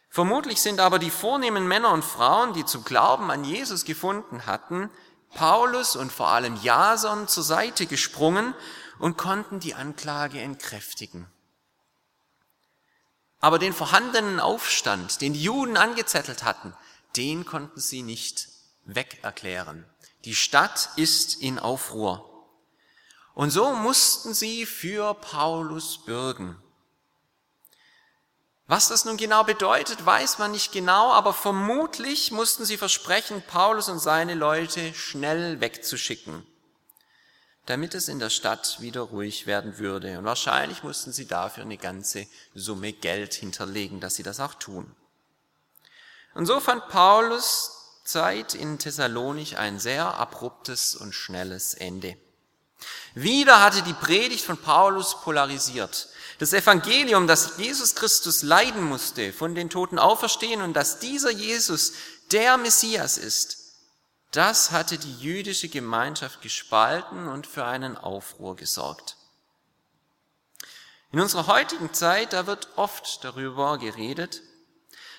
Vermutlich 0.08 0.62
sind 0.62 0.80
aber 0.80 0.98
die 0.98 1.10
vornehmen 1.10 1.68
Männer 1.68 1.92
und 1.92 2.06
Frauen, 2.06 2.54
die 2.54 2.64
zu 2.64 2.84
Glauben 2.84 3.32
an 3.32 3.44
Jesus 3.44 3.84
gefunden 3.84 4.46
hatten, 4.46 4.90
Paulus 5.34 5.98
und 5.98 6.10
vor 6.10 6.30
allem 6.30 6.58
Jason 6.64 7.28
zur 7.28 7.44
Seite 7.44 7.86
gesprungen 7.86 8.56
und 8.98 9.18
konnten 9.18 9.60
die 9.60 9.76
Anklage 9.76 10.40
entkräftigen. 10.40 11.28
Aber 13.42 13.60
den 13.60 13.74
vorhandenen 13.74 14.40
Aufstand, 14.40 15.20
den 15.20 15.34
die 15.34 15.44
Juden 15.44 15.76
angezettelt 15.76 16.44
hatten, 16.46 16.74
den 17.18 17.44
konnten 17.44 17.82
sie 17.82 18.04
nicht 18.04 18.48
wegerklären. 18.86 19.86
Die 20.26 20.36
Stadt 20.36 20.90
ist 20.96 21.42
in 21.42 21.58
Aufruhr. 21.58 22.28
Und 23.34 23.50
so 23.50 23.74
mussten 23.74 24.34
sie 24.34 24.66
für 24.66 25.14
Paulus 25.16 26.04
bürgen. 26.06 26.62
Was 28.68 28.88
das 28.88 29.04
nun 29.04 29.18
genau 29.18 29.44
bedeutet, 29.44 30.06
weiß 30.06 30.38
man 30.38 30.52
nicht 30.52 30.72
genau, 30.72 31.12
aber 31.12 31.34
vermutlich 31.34 32.32
mussten 32.32 32.64
sie 32.64 32.78
versprechen, 32.78 33.44
Paulus 33.46 33.90
und 33.90 34.00
seine 34.00 34.34
Leute 34.34 34.94
schnell 34.94 35.60
wegzuschicken, 35.60 36.46
damit 37.66 37.96
es 37.96 38.08
in 38.08 38.20
der 38.20 38.30
Stadt 38.30 38.80
wieder 38.80 39.02
ruhig 39.02 39.46
werden 39.46 39.78
würde. 39.78 40.18
Und 40.18 40.24
wahrscheinlich 40.24 40.84
mussten 40.84 41.12
sie 41.12 41.26
dafür 41.26 41.64
eine 41.64 41.78
ganze 41.78 42.28
Summe 42.54 42.94
Geld 42.94 43.34
hinterlegen, 43.34 44.00
dass 44.00 44.16
sie 44.16 44.24
das 44.24 44.40
auch 44.40 44.54
tun. 44.54 44.96
Und 46.34 46.46
so 46.46 46.62
fand 46.62 46.88
Paulus 46.88 47.81
Zeit 48.12 48.54
in 48.54 48.78
Thessalonich 48.78 49.58
ein 49.58 49.80
sehr 49.80 50.16
abruptes 50.16 50.96
und 50.96 51.14
schnelles 51.14 51.74
Ende. 51.74 52.18
Wieder 53.14 53.62
hatte 53.62 53.84
die 53.84 53.94
Predigt 53.94 54.44
von 54.44 54.58
Paulus 54.58 55.22
polarisiert. 55.22 56.10
Das 56.40 56.54
Evangelium, 56.54 57.28
dass 57.28 57.58
Jesus 57.58 57.96
Christus 57.96 58.42
leiden 58.42 58.84
musste, 58.84 59.32
von 59.32 59.54
den 59.54 59.70
Toten 59.70 60.00
auferstehen 60.00 60.62
und 60.62 60.74
dass 60.74 61.00
dieser 61.00 61.32
Jesus 61.32 61.94
der 62.32 62.58
Messias 62.58 63.18
ist, 63.18 63.58
das 64.32 64.72
hatte 64.72 64.98
die 64.98 65.18
jüdische 65.18 65.68
Gemeinschaft 65.68 66.42
gespalten 66.42 67.28
und 67.28 67.46
für 67.46 67.66
einen 67.66 67.98
Aufruhr 67.98 68.56
gesorgt. 68.56 69.18
In 71.12 71.20
unserer 71.20 71.48
heutigen 71.48 71.94
Zeit, 71.94 72.32
da 72.32 72.48
wird 72.48 72.70
oft 72.78 73.24
darüber 73.24 73.78
geredet, 73.78 74.42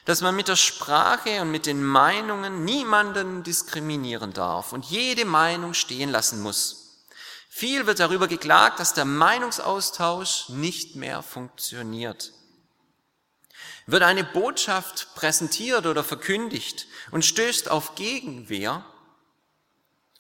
dass 0.05 0.21
man 0.21 0.35
mit 0.35 0.49
der 0.49 0.57
Sprache 0.57 1.41
und 1.41 1.51
mit 1.51 1.67
den 1.67 1.83
Meinungen 1.83 2.65
niemanden 2.65 3.43
diskriminieren 3.43 4.33
darf 4.33 4.73
und 4.73 4.85
jede 4.85 5.25
Meinung 5.25 5.75
stehen 5.75 6.11
lassen 6.11 6.41
muss. 6.41 7.05
Viel 7.49 7.87
wird 7.87 8.01
darüber 8.01 8.29
geklagt, 8.29 8.81
dass 8.81 8.95
der 8.95 9.05
Meinungsaustausch 9.05 10.49
nicht 10.49 10.97
mehr 10.97 11.23
funktioniert. 11.23 12.33
Wird 13.87 14.03
eine 14.03 14.25
Botschaft 14.25 15.15
präsentiert 15.15 15.87
oder 15.87 16.03
verkündigt 16.03 16.87
und 17.11 17.25
stößt 17.25 17.71
auf 17.71 17.95
Gegenwehr, 17.95 18.85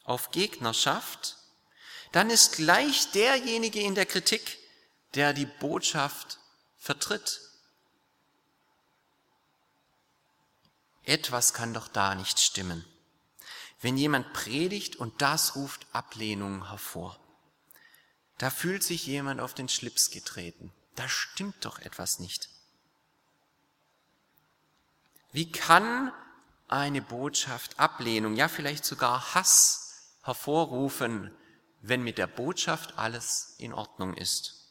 auf 0.04 0.30
Gegnerschaft, 0.30 1.36
dann 2.12 2.28
ist 2.28 2.56
gleich 2.56 3.10
derjenige 3.12 3.80
in 3.80 3.94
der 3.94 4.06
Kritik, 4.06 4.58
der 5.14 5.32
die 5.32 5.46
Botschaft 5.46 6.38
vertritt. 6.78 7.40
Etwas 11.04 11.52
kann 11.52 11.74
doch 11.74 11.88
da 11.88 12.14
nicht 12.14 12.38
stimmen. 12.38 12.84
Wenn 13.80 13.96
jemand 13.96 14.32
predigt 14.32 14.96
und 14.96 15.20
das 15.20 15.56
ruft 15.56 15.86
Ablehnung 15.92 16.68
hervor, 16.68 17.18
da 18.38 18.50
fühlt 18.50 18.82
sich 18.82 19.06
jemand 19.06 19.40
auf 19.40 19.54
den 19.54 19.68
Schlips 19.68 20.10
getreten. 20.10 20.72
Da 20.94 21.08
stimmt 21.08 21.64
doch 21.64 21.78
etwas 21.80 22.18
nicht. 22.18 22.48
Wie 25.32 25.50
kann 25.50 26.12
eine 26.68 27.02
Botschaft 27.02 27.78
Ablehnung, 27.78 28.34
ja 28.34 28.48
vielleicht 28.48 28.84
sogar 28.84 29.34
Hass 29.34 30.16
hervorrufen, 30.22 31.34
wenn 31.80 32.02
mit 32.02 32.18
der 32.18 32.26
Botschaft 32.26 32.98
alles 32.98 33.54
in 33.58 33.72
Ordnung 33.72 34.14
ist? 34.14 34.61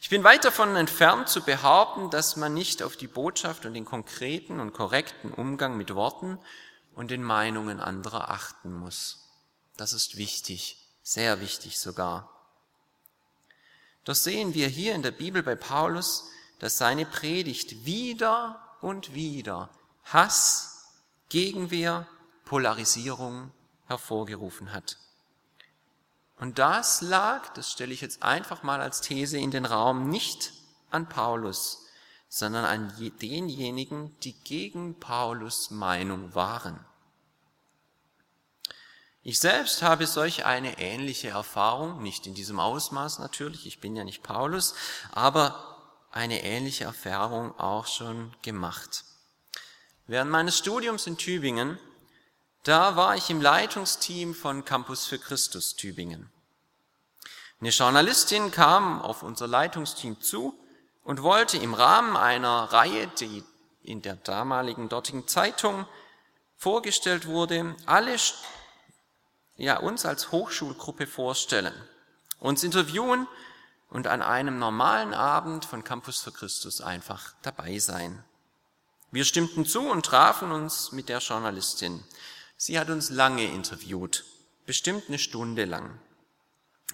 Ich 0.00 0.08
bin 0.08 0.24
weit 0.24 0.44
davon 0.44 0.74
entfernt 0.76 1.28
zu 1.28 1.42
behaupten, 1.42 2.10
dass 2.10 2.36
man 2.36 2.54
nicht 2.54 2.82
auf 2.82 2.96
die 2.96 3.06
Botschaft 3.06 3.66
und 3.66 3.74
den 3.74 3.84
konkreten 3.84 4.58
und 4.60 4.72
korrekten 4.72 5.32
Umgang 5.32 5.76
mit 5.76 5.94
Worten 5.94 6.38
und 6.94 7.10
den 7.10 7.22
Meinungen 7.22 7.80
anderer 7.80 8.30
achten 8.30 8.72
muss. 8.72 9.28
Das 9.76 9.92
ist 9.92 10.16
wichtig, 10.16 10.76
sehr 11.02 11.40
wichtig 11.40 11.78
sogar. 11.78 12.28
Doch 14.04 14.14
sehen 14.14 14.54
wir 14.54 14.68
hier 14.68 14.94
in 14.94 15.02
der 15.02 15.10
Bibel 15.10 15.42
bei 15.42 15.54
Paulus, 15.54 16.28
dass 16.58 16.78
seine 16.78 17.06
Predigt 17.06 17.84
wieder 17.84 18.76
und 18.80 19.14
wieder 19.14 19.70
Hass, 20.04 20.86
Gegenwehr, 21.28 22.08
Polarisierung 22.44 23.52
hervorgerufen 23.86 24.72
hat. 24.72 24.98
Und 26.40 26.58
das 26.58 27.02
lag, 27.02 27.52
das 27.52 27.70
stelle 27.70 27.92
ich 27.92 28.00
jetzt 28.00 28.22
einfach 28.22 28.62
mal 28.62 28.80
als 28.80 29.02
These 29.02 29.36
in 29.36 29.50
den 29.50 29.66
Raum, 29.66 30.08
nicht 30.08 30.52
an 30.90 31.06
Paulus, 31.06 31.86
sondern 32.30 32.64
an 32.64 32.92
denjenigen, 33.20 34.18
die 34.20 34.32
gegen 34.32 34.98
Paulus 34.98 35.70
Meinung 35.70 36.34
waren. 36.34 36.82
Ich 39.22 39.38
selbst 39.38 39.82
habe 39.82 40.06
solch 40.06 40.46
eine 40.46 40.78
ähnliche 40.78 41.28
Erfahrung, 41.28 42.02
nicht 42.02 42.26
in 42.26 42.34
diesem 42.34 42.58
Ausmaß 42.58 43.18
natürlich, 43.18 43.66
ich 43.66 43.80
bin 43.80 43.94
ja 43.94 44.04
nicht 44.04 44.22
Paulus, 44.22 44.74
aber 45.12 45.76
eine 46.10 46.42
ähnliche 46.42 46.84
Erfahrung 46.84 47.54
auch 47.58 47.86
schon 47.86 48.34
gemacht. 48.40 49.04
Während 50.06 50.30
meines 50.30 50.56
Studiums 50.56 51.06
in 51.06 51.18
Tübingen 51.18 51.78
da 52.64 52.94
war 52.96 53.16
ich 53.16 53.30
im 53.30 53.40
Leitungsteam 53.40 54.34
von 54.34 54.64
Campus 54.64 55.06
für 55.06 55.18
Christus 55.18 55.76
Tübingen. 55.76 56.30
Eine 57.60 57.70
Journalistin 57.70 58.50
kam 58.50 59.00
auf 59.00 59.22
unser 59.22 59.46
Leitungsteam 59.46 60.20
zu 60.20 60.54
und 61.02 61.22
wollte 61.22 61.56
im 61.56 61.74
Rahmen 61.74 62.16
einer 62.16 62.64
Reihe, 62.72 63.06
die 63.18 63.44
in 63.82 64.02
der 64.02 64.16
damaligen 64.16 64.88
dortigen 64.88 65.26
Zeitung 65.26 65.86
vorgestellt 66.56 67.26
wurde, 67.26 67.74
alle 67.86 68.16
ja, 69.56 69.78
uns 69.78 70.04
als 70.04 70.30
Hochschulgruppe 70.30 71.06
vorstellen, 71.06 71.74
uns 72.38 72.62
interviewen 72.62 73.26
und 73.88 74.06
an 74.06 74.22
einem 74.22 74.58
normalen 74.58 75.14
Abend 75.14 75.64
von 75.64 75.82
Campus 75.82 76.20
für 76.20 76.32
Christus 76.32 76.80
einfach 76.80 77.32
dabei 77.42 77.78
sein. 77.78 78.22
Wir 79.10 79.24
stimmten 79.24 79.66
zu 79.66 79.80
und 79.80 80.06
trafen 80.06 80.52
uns 80.52 80.92
mit 80.92 81.08
der 81.08 81.18
Journalistin. 81.18 82.04
Sie 82.62 82.78
hat 82.78 82.90
uns 82.90 83.08
lange 83.08 83.46
interviewt, 83.46 84.26
bestimmt 84.66 85.04
eine 85.08 85.18
Stunde 85.18 85.64
lang. 85.64 85.98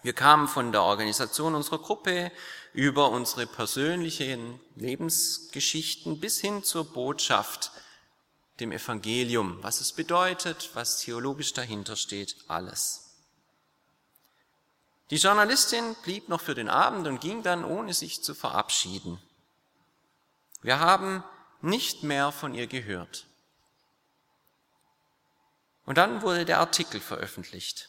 Wir 0.04 0.12
kamen 0.12 0.46
von 0.46 0.70
der 0.70 0.84
Organisation 0.84 1.56
unserer 1.56 1.80
Gruppe 1.80 2.30
über 2.72 3.10
unsere 3.10 3.48
persönlichen 3.48 4.60
Lebensgeschichten 4.76 6.20
bis 6.20 6.38
hin 6.38 6.62
zur 6.62 6.84
Botschaft, 6.84 7.72
dem 8.60 8.70
Evangelium, 8.70 9.60
was 9.60 9.80
es 9.80 9.92
bedeutet, 9.92 10.70
was 10.74 11.00
theologisch 11.00 11.52
dahinter 11.52 11.96
steht, 11.96 12.36
alles. 12.46 13.16
Die 15.10 15.16
Journalistin 15.16 15.96
blieb 16.04 16.28
noch 16.28 16.42
für 16.42 16.54
den 16.54 16.68
Abend 16.68 17.08
und 17.08 17.20
ging 17.20 17.42
dann, 17.42 17.64
ohne 17.64 17.92
sich 17.92 18.22
zu 18.22 18.36
verabschieden. 18.36 19.18
Wir 20.62 20.78
haben 20.78 21.24
nicht 21.60 22.04
mehr 22.04 22.30
von 22.30 22.54
ihr 22.54 22.68
gehört. 22.68 23.26
Und 25.86 25.98
dann 25.98 26.20
wurde 26.22 26.44
der 26.44 26.58
Artikel 26.58 27.00
veröffentlicht. 27.00 27.88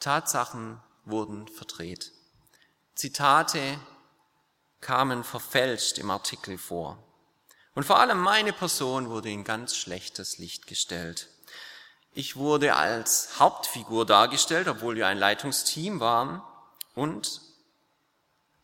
Tatsachen 0.00 0.80
wurden 1.04 1.46
verdreht. 1.48 2.12
Zitate 2.94 3.78
kamen 4.80 5.22
verfälscht 5.22 5.98
im 5.98 6.10
Artikel 6.10 6.56
vor. 6.58 7.02
Und 7.74 7.84
vor 7.84 8.00
allem 8.00 8.20
meine 8.20 8.52
Person 8.52 9.10
wurde 9.10 9.30
in 9.30 9.44
ganz 9.44 9.76
schlechtes 9.76 10.38
Licht 10.38 10.66
gestellt. 10.66 11.28
Ich 12.12 12.36
wurde 12.36 12.74
als 12.74 13.38
Hauptfigur 13.38 14.06
dargestellt, 14.06 14.66
obwohl 14.66 14.96
wir 14.96 15.06
ein 15.06 15.18
Leitungsteam 15.18 16.00
waren, 16.00 16.42
und 16.94 17.40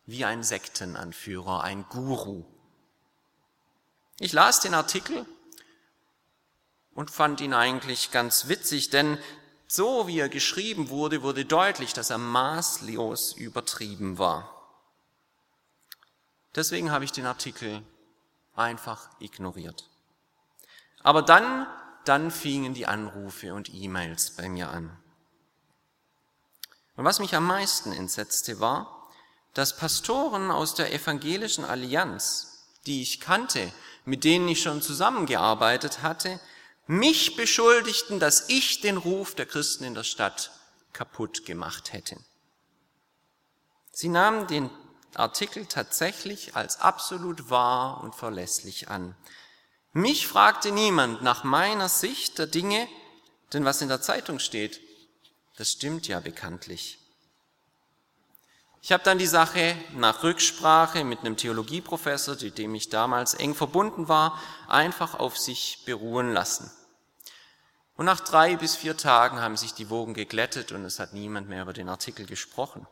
wie 0.05 0.25
ein 0.25 0.43
Sektenanführer, 0.43 1.63
ein 1.63 1.85
Guru. 1.87 2.43
Ich 4.19 4.33
las 4.33 4.59
den 4.59 4.73
Artikel 4.73 5.25
und 6.95 7.11
fand 7.11 7.41
ihn 7.41 7.53
eigentlich 7.53 8.09
ganz 8.09 8.47
witzig, 8.47 8.89
denn 8.89 9.19
so 9.67 10.07
wie 10.07 10.19
er 10.19 10.29
geschrieben 10.29 10.89
wurde, 10.89 11.21
wurde 11.21 11.45
deutlich, 11.45 11.93
dass 11.93 12.09
er 12.09 12.17
maßlos 12.17 13.33
übertrieben 13.33 14.17
war. 14.17 14.51
Deswegen 16.55 16.91
habe 16.91 17.03
ich 17.03 17.11
den 17.11 17.25
Artikel 17.25 17.83
einfach 18.55 19.09
ignoriert. 19.19 19.89
Aber 21.03 21.21
dann, 21.21 21.67
dann 22.05 22.31
fingen 22.31 22.73
die 22.73 22.87
Anrufe 22.87 23.53
und 23.53 23.73
E-Mails 23.73 24.31
bei 24.31 24.47
mir 24.47 24.69
an. 24.69 24.97
Und 26.95 27.03
was 27.03 27.19
mich 27.19 27.35
am 27.35 27.45
meisten 27.45 27.91
entsetzte 27.91 28.61
war, 28.61 29.09
dass 29.53 29.75
Pastoren 29.75 30.49
aus 30.49 30.75
der 30.75 30.93
evangelischen 30.93 31.65
Allianz, 31.65 32.65
die 32.85 33.01
ich 33.01 33.19
kannte, 33.19 33.73
mit 34.05 34.23
denen 34.23 34.47
ich 34.47 34.61
schon 34.61 34.81
zusammengearbeitet 34.81 36.01
hatte, 36.01 36.39
mich 36.87 37.35
beschuldigten, 37.35 38.19
dass 38.19 38.49
ich 38.49 38.81
den 38.81 38.97
Ruf 38.97 39.35
der 39.35 39.45
Christen 39.45 39.83
in 39.83 39.95
der 39.95 40.03
Stadt 40.03 40.51
kaputt 40.93 41.45
gemacht 41.45 41.93
hätte. 41.93 42.17
Sie 43.91 44.09
nahmen 44.09 44.47
den 44.47 44.69
Artikel 45.13 45.65
tatsächlich 45.65 46.55
als 46.55 46.81
absolut 46.81 47.49
wahr 47.49 48.03
und 48.03 48.15
verlässlich 48.15 48.89
an. 48.89 49.15
Mich 49.93 50.27
fragte 50.27 50.71
niemand 50.71 51.21
nach 51.21 51.43
meiner 51.43 51.87
Sicht 51.87 52.37
der 52.37 52.47
Dinge, 52.47 52.87
denn 53.53 53.63
was 53.63 53.81
in 53.81 53.87
der 53.87 54.01
Zeitung 54.01 54.39
steht, 54.39 54.81
das 55.55 55.71
stimmt 55.71 56.07
ja 56.07 56.19
bekanntlich. 56.19 56.99
Ich 58.85 58.91
habe 58.91 59.03
dann 59.03 59.17
die 59.17 59.25
Sache 59.25 59.75
nach 59.93 60.21
Rücksprache 60.21 61.03
mit 61.03 61.21
einem 61.21 61.37
Theologieprofessor, 61.37 62.37
mit 62.39 62.59
dem 62.59 62.75
ich 62.75 62.89
damals 62.89 63.33
eng 63.33 63.55
verbunden 63.55 64.09
war, 64.09 64.39
einfach 64.67 65.15
auf 65.15 65.39
sich 65.39 65.81
beruhen 65.87 66.31
lassen. 66.31 66.69
Und 67.97 68.05
nach 68.05 68.19
drei 68.19 68.55
bis 68.57 68.75
vier 68.75 68.95
Tagen 68.95 69.41
haben 69.41 69.57
sich 69.57 69.73
die 69.73 69.89
Wogen 69.89 70.13
geglättet 70.13 70.71
und 70.71 70.85
es 70.85 70.99
hat 70.99 71.13
niemand 71.13 71.49
mehr 71.49 71.63
über 71.63 71.73
den 71.73 71.89
Artikel 71.89 72.27
gesprochen. 72.27 72.85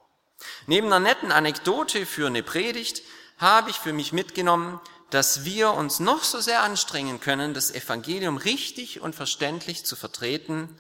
Neben 0.66 0.88
einer 0.88 1.00
netten 1.00 1.32
Anekdote 1.32 2.08
für 2.08 2.26
eine 2.26 2.42
Predigt 2.42 3.04
habe 3.38 3.70
ich 3.70 3.78
für 3.78 3.94
mich 3.94 4.14
mitgenommen, 4.14 4.82
dass 5.12 5.46
wir 5.46 5.76
uns 5.76 6.00
noch 6.00 6.24
so 6.24 6.40
sehr 6.40 6.64
anstrengen 6.64 7.20
können, 7.20 7.54
das 7.54 7.70
Evangelium 7.70 8.38
richtig 8.38 9.00
und 9.00 9.14
verständlich 9.14 9.86
zu 9.86 9.96
vertreten, 9.96 10.76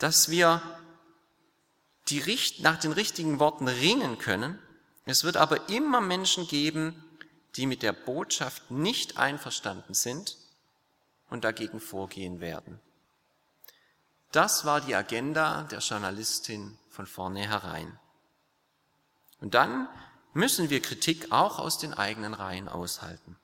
dass 0.00 0.28
wir 0.28 0.60
die, 2.08 2.38
nach 2.60 2.78
den 2.78 2.92
richtigen 2.92 3.38
Worten 3.38 3.68
ringen 3.68 4.18
können. 4.18 4.58
Es 5.06 5.24
wird 5.24 5.36
aber 5.36 5.68
immer 5.68 6.00
Menschen 6.00 6.46
geben, 6.46 7.02
die 7.56 7.66
mit 7.66 7.82
der 7.82 7.92
Botschaft 7.92 8.70
nicht 8.70 9.16
einverstanden 9.16 9.94
sind 9.94 10.36
und 11.30 11.44
dagegen 11.44 11.80
vorgehen 11.80 12.40
werden. 12.40 12.80
Das 14.32 14.64
war 14.64 14.80
die 14.80 14.94
Agenda 14.94 15.62
der 15.64 15.78
Journalistin 15.78 16.76
von 16.90 17.06
vornherein. 17.06 17.98
Und 19.40 19.54
dann 19.54 19.88
müssen 20.32 20.70
wir 20.70 20.82
Kritik 20.82 21.30
auch 21.30 21.58
aus 21.58 21.78
den 21.78 21.94
eigenen 21.94 22.34
Reihen 22.34 22.68
aushalten. 22.68 23.36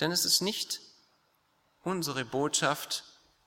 Denn 0.00 0.10
es 0.10 0.24
ist 0.24 0.40
nicht 0.40 0.80
unsere 1.82 2.24
Botschaft, 2.24 3.04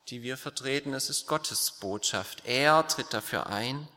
die 0.09 0.23
wir 0.23 0.37
vertreten, 0.37 0.93
es 0.93 1.09
ist 1.09 1.27
Gottes 1.27 1.71
Botschaft. 1.79 2.43
Er 2.45 2.87
tritt 2.87 3.13
dafür 3.13 3.47
ein 3.47 3.87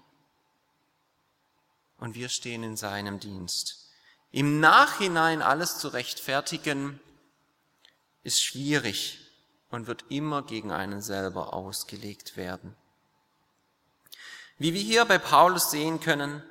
und 1.99 2.15
wir 2.15 2.29
stehen 2.29 2.63
in 2.63 2.77
seinem 2.77 3.21
Dienst. 3.21 3.89
Im 4.31 4.61
Nachhinein 4.61 5.43
alles 5.43 5.79
zu 5.79 5.89
rechtfertigen, 5.89 7.01
ist 8.23 8.43
schwierig 8.43 9.21
und 9.71 9.87
wird 9.87 10.05
immer 10.09 10.43
gegen 10.43 10.73
einen 10.73 11.03
selber 11.03 11.53
ausgelegt 11.53 12.37
werden. 12.37 12.75
Wie 14.57 14.73
wir 14.73 14.81
hier 14.81 15.05
bei 15.05 15.19
Paulus 15.19 15.71
sehen 15.71 16.01
können, 16.01 16.43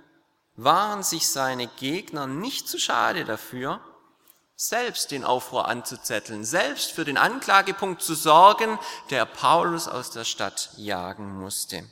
waren 0.56 1.04
sich 1.04 1.28
seine 1.28 1.68
Gegner 1.68 2.28
nicht 2.28 2.68
zu 2.68 2.78
schade 2.78 3.26
dafür, 3.26 3.82
selbst 4.56 5.12
den 5.12 5.24
Aufruhr 5.24 5.68
anzuzetteln, 5.68 6.46
selbst 6.46 6.92
für 6.92 7.06
den 7.06 7.18
Anklagepunkt 7.18 8.02
zu 8.02 8.16
sorgen, 8.16 8.80
der 9.10 9.26
Paulus 9.26 9.88
aus 9.88 10.12
der 10.12 10.26
Stadt 10.26 10.70
jagen 10.78 11.39
musste. 11.39 11.84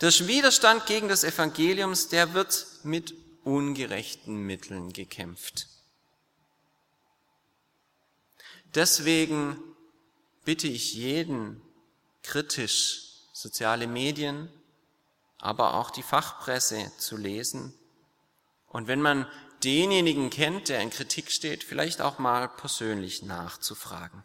Der 0.00 0.10
Widerstand 0.10 0.86
gegen 0.86 1.08
das 1.08 1.24
Evangeliums, 1.24 2.08
der 2.08 2.32
wird 2.34 2.66
mit 2.82 3.14
ungerechten 3.44 4.36
Mitteln 4.36 4.92
gekämpft. 4.92 5.66
Deswegen 8.74 9.58
bitte 10.44 10.68
ich 10.68 10.94
jeden 10.94 11.60
kritisch 12.22 13.10
soziale 13.32 13.86
Medien, 13.86 14.50
aber 15.38 15.74
auch 15.74 15.90
die 15.90 16.02
Fachpresse 16.02 16.92
zu 16.98 17.16
lesen. 17.16 17.74
Und 18.68 18.86
wenn 18.86 19.00
man 19.00 19.26
denjenigen 19.64 20.30
kennt, 20.30 20.68
der 20.68 20.80
in 20.80 20.90
Kritik 20.90 21.30
steht, 21.30 21.64
vielleicht 21.64 22.00
auch 22.00 22.18
mal 22.18 22.48
persönlich 22.48 23.22
nachzufragen. 23.22 24.24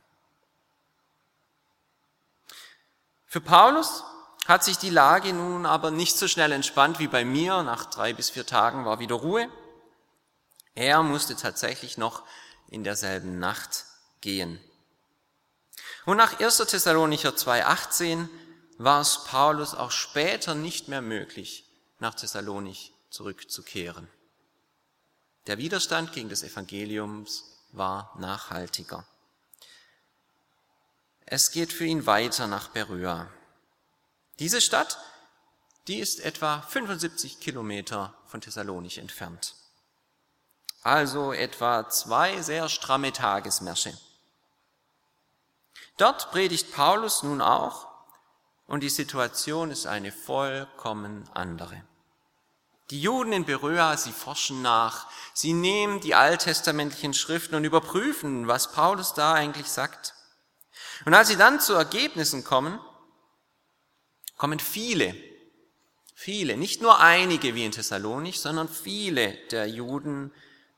Für 3.26 3.42
Paulus 3.42 4.04
hat 4.46 4.64
sich 4.64 4.78
die 4.78 4.90
Lage 4.90 5.34
nun 5.34 5.66
aber 5.66 5.92
nicht 5.92 6.18
so 6.18 6.28
schnell 6.28 6.52
entspannt 6.52 7.00
wie 7.00 7.08
bei 7.08 7.26
mir. 7.26 7.64
Nach 7.64 7.86
drei 7.86 8.14
bis 8.14 8.30
vier 8.30 8.46
Tagen 8.46 8.86
war 8.86 9.00
wieder 9.00 9.16
Ruhe. 9.16 9.50
Er 10.76 11.04
musste 11.04 11.36
tatsächlich 11.36 11.98
noch 11.98 12.24
in 12.70 12.84
derselben 12.84 13.40
Nacht 13.40 13.86
gehen. 14.22 14.60
Und 16.06 16.18
nach 16.18 16.40
1. 16.40 16.58
Thessalonicher 16.58 17.32
2.18 17.32 18.30
war 18.78 19.02
es 19.02 19.24
Paulus 19.24 19.74
auch 19.74 19.92
später 19.92 20.54
nicht 20.54 20.88
mehr 20.88 21.02
möglich, 21.02 21.66
nach 22.00 22.14
Thessalonich 22.14 22.94
zurückzukehren. 23.10 24.08
Der 25.48 25.58
Widerstand 25.58 26.12
gegen 26.12 26.30
das 26.30 26.44
Evangeliums 26.44 27.44
war 27.72 28.14
nachhaltiger. 28.18 29.06
Es 31.26 31.52
geht 31.52 31.72
für 31.72 31.86
ihn 31.86 32.06
weiter 32.06 32.48
nach 32.48 32.70
Beröa. 32.70 33.30
Diese 34.40 34.62
Stadt, 34.62 34.98
die 35.88 36.00
ist 36.00 36.20
etwa 36.20 36.62
75 36.62 37.40
Kilometer 37.40 38.14
von 38.26 38.42
Thessalonich 38.42 38.98
entfernt. 38.98 39.56
Also 40.82 41.34
etwa 41.34 41.90
zwei 41.90 42.42
sehr 42.42 42.70
stramme 42.70 43.12
Tagesmärsche. 43.12 43.98
Dort 45.98 46.32
predigt 46.32 46.72
Paulus 46.74 47.24
nun 47.24 47.42
auch 47.42 47.88
und 48.68 48.82
die 48.82 48.90
Situation 48.90 49.72
ist 49.72 49.86
eine 49.86 50.12
vollkommen 50.12 51.30
andere. 51.34 51.84
Die 52.92 53.02
Juden 53.02 53.34
in 53.34 53.46
Beröa, 53.46 53.98
sie 53.98 54.12
forschen 54.12 54.62
nach, 54.62 55.08
sie 55.34 55.54
nehmen 55.54 56.02
die 56.02 56.14
alttestamentlichen 56.14 57.14
Schriften 57.14 57.56
und 57.56 57.64
überprüfen, 57.64 58.48
was 58.48 58.72
Paulus 58.72 59.14
da 59.14 59.34
eigentlich 59.34 59.68
sagt. 59.68 60.14
Und 61.06 61.14
als 61.14 61.30
sie 61.30 61.36
dann 61.36 61.60
zu 61.60 61.74
Ergebnissen 61.74 62.44
kommen, 62.44 62.80
kommen 64.38 64.60
viele, 64.60 65.16
viele, 66.14 66.58
nicht 66.58 66.82
nur 66.82 67.00
einige 67.00 67.56
wie 67.56 67.66
in 67.66 67.72
Thessalonich, 67.72 68.40
sondern 68.40 68.70
viele 68.70 69.34
der 69.52 69.68
Juden 69.68 70.32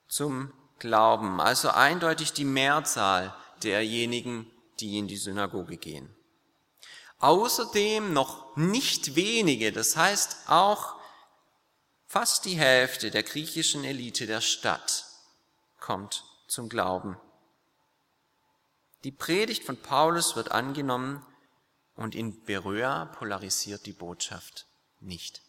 zum 0.08 0.54
Glauben, 0.80 1.42
also 1.42 1.70
eindeutig 1.70 2.34
die 2.34 2.46
Mehrzahl 2.46 3.36
derjenigen, 3.64 4.50
die 4.80 4.98
in 4.98 5.08
die 5.08 5.18
Synagoge 5.18 5.78
gehen. 5.78 6.14
Außerdem 7.20 8.14
noch 8.14 8.56
nicht 8.56 9.16
wenige, 9.16 9.72
das 9.72 9.98
heißt 9.98 10.38
auch 10.48 10.97
fast 12.08 12.46
die 12.46 12.58
Hälfte 12.58 13.12
der 13.12 13.24
griechischen 13.24 13.84
Elite 13.84 14.26
der 14.26 14.42
Stadt 14.42 15.06
kommt 15.80 16.24
zum 16.48 16.70
Glauben. 16.70 17.18
Die 19.04 19.12
Predigt 19.12 19.64
von 19.64 19.78
Paulus 19.78 20.36
wird 20.36 20.52
angenommen 20.52 21.26
und 21.96 22.16
in 22.16 22.44
Beröa 22.46 23.06
polarisiert 23.06 23.86
die 23.86 23.94
Botschaft 23.94 24.66
nicht. 25.00 25.42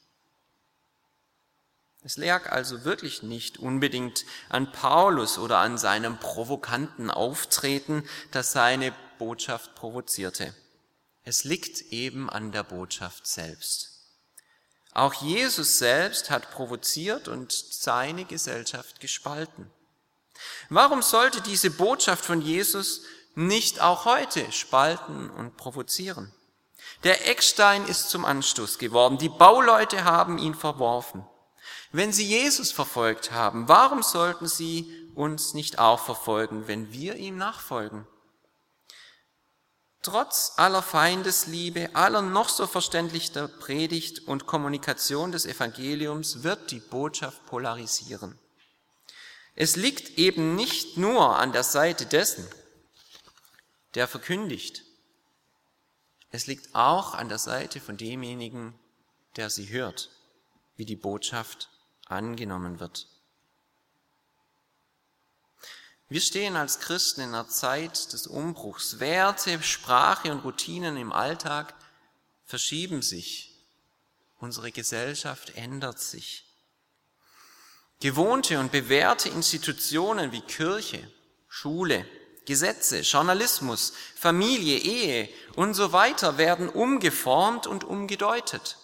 Es 2.03 2.17
lag 2.17 2.51
also 2.51 2.85
wirklich 2.85 3.23
nicht 3.23 3.59
unbedingt 3.59 4.25
an 4.49 4.71
Paulus 4.71 5.39
oder 5.39 5.59
an 5.59 5.79
seinem 5.79 6.19
provokanten 6.19 7.11
Auftreten, 7.11 8.09
das 8.31 8.53
seine 8.53 8.95
Botschaft 9.19 9.75
provozierte. 9.75 10.55
Es 11.25 11.45
liegt 11.45 11.93
eben 11.93 12.31
an 12.31 12.53
der 12.53 12.63
Botschaft 12.63 13.27
selbst. 13.27 13.98
Auch 14.99 15.15
Jesus 15.15 15.79
selbst 15.79 16.29
hat 16.29 16.51
provoziert 16.51 17.29
und 17.29 17.53
seine 17.53 18.25
Gesellschaft 18.25 18.99
gespalten. 18.99 19.71
Warum 20.71 21.03
sollte 21.03 21.41
diese 21.41 21.71
Botschaft 21.71 22.25
von 22.25 22.41
Jesus 22.41 23.03
nicht 23.37 23.81
auch 23.81 24.07
heute 24.07 24.51
spalten 24.51 25.31
und 25.31 25.57
provozieren? 25.57 26.35
Der 27.05 27.29
Eckstein 27.29 27.87
ist 27.87 28.11
zum 28.11 28.25
Anstoß 28.25 28.79
geworden. 28.79 29.19
Die 29.19 29.29
Bauleute 29.29 30.03
haben 30.03 30.37
ihn 30.37 30.57
verworfen. 30.57 31.25
Wenn 31.93 32.13
sie 32.13 32.27
Jesus 32.27 32.73
verfolgt 32.73 33.31
haben, 33.31 33.69
warum 33.69 34.03
sollten 34.03 34.49
sie 34.49 34.93
uns 35.15 35.55
nicht 35.55 35.79
auch 35.79 36.01
verfolgen, 36.01 36.67
wenn 36.67 36.93
wir 36.93 37.15
ihm 37.15 37.37
nachfolgen? 37.37 38.05
Trotz 40.03 40.53
aller 40.57 40.83
Feindesliebe, 40.83 41.91
aller 41.95 42.23
noch 42.23 42.49
so 42.49 42.67
verständlicher 42.67 43.49
Predigt 43.49 44.27
und 44.29 44.47
Kommunikation 44.47 45.33
des 45.33 45.45
Evangeliums 45.45 46.45
wird 46.45 46.71
die 46.71 46.81
Botschaft 46.81 47.45
polarisieren. 47.47 48.39
Es 49.57 49.75
liegt 49.75 50.19
eben 50.19 50.55
nicht 50.55 50.97
nur 50.97 51.37
an 51.37 51.53
der 51.53 51.65
Seite 51.65 52.07
dessen, 52.07 52.47
der 53.95 54.07
verkündigt. 54.07 54.85
Es 56.31 56.47
liegt 56.47 56.75
auch 56.77 57.15
an 57.15 57.29
der 57.29 57.39
Seite 57.39 57.81
von 57.81 57.97
demjenigen, 57.97 58.79
der 59.35 59.51
sie 59.51 59.71
hört, 59.71 60.11
wie 60.77 60.85
die 60.85 60.97
Botschaft 60.97 61.71
angenommen 62.07 62.79
wird. 62.79 63.09
Wir 66.11 66.23
stehen 66.23 66.57
als 66.57 66.81
Christen 66.81 67.21
in 67.21 67.29
einer 67.29 67.49
Zeit 67.49 68.13
des 68.15 68.27
Umbruchs. 68.27 68.99
Werte, 68.99 69.63
Sprache 69.63 70.33
und 70.33 70.41
Routinen 70.41 70.97
im 70.97 71.13
Alltag 71.13 71.75
verschieben 72.47 73.03
sich. 73.03 73.55
Unsere 74.39 74.73
Gesellschaft 74.73 75.55
ändert 75.57 76.01
sich. 76.01 76.45
Gewohnte 78.01 78.59
und 78.59 78.73
bewährte 78.73 79.29
Institutionen 79.29 80.33
wie 80.33 80.41
Kirche, 80.41 81.11
Schule, 81.49 82.07
Gesetze, 82.47 83.01
Journalismus, 83.01 83.93
Familie, 84.15 84.79
Ehe 84.79 85.29
und 85.57 85.75
so 85.75 85.93
weiter 85.93 86.39
werden 86.39 86.71
umgeformt 86.71 87.67
und 87.67 87.85
umgedeutet. 87.85 88.79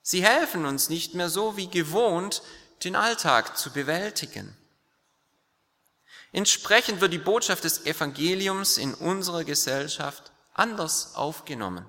Sie 0.00 0.24
helfen 0.24 0.64
uns 0.64 0.88
nicht 0.88 1.14
mehr 1.14 1.28
so 1.28 1.58
wie 1.58 1.68
gewohnt, 1.68 2.42
den 2.84 2.96
Alltag 2.96 3.58
zu 3.58 3.72
bewältigen. 3.72 4.56
Entsprechend 6.34 7.00
wird 7.00 7.12
die 7.12 7.18
Botschaft 7.18 7.62
des 7.62 7.86
Evangeliums 7.86 8.76
in 8.76 8.92
unserer 8.92 9.44
Gesellschaft 9.44 10.32
anders 10.52 11.14
aufgenommen. 11.14 11.86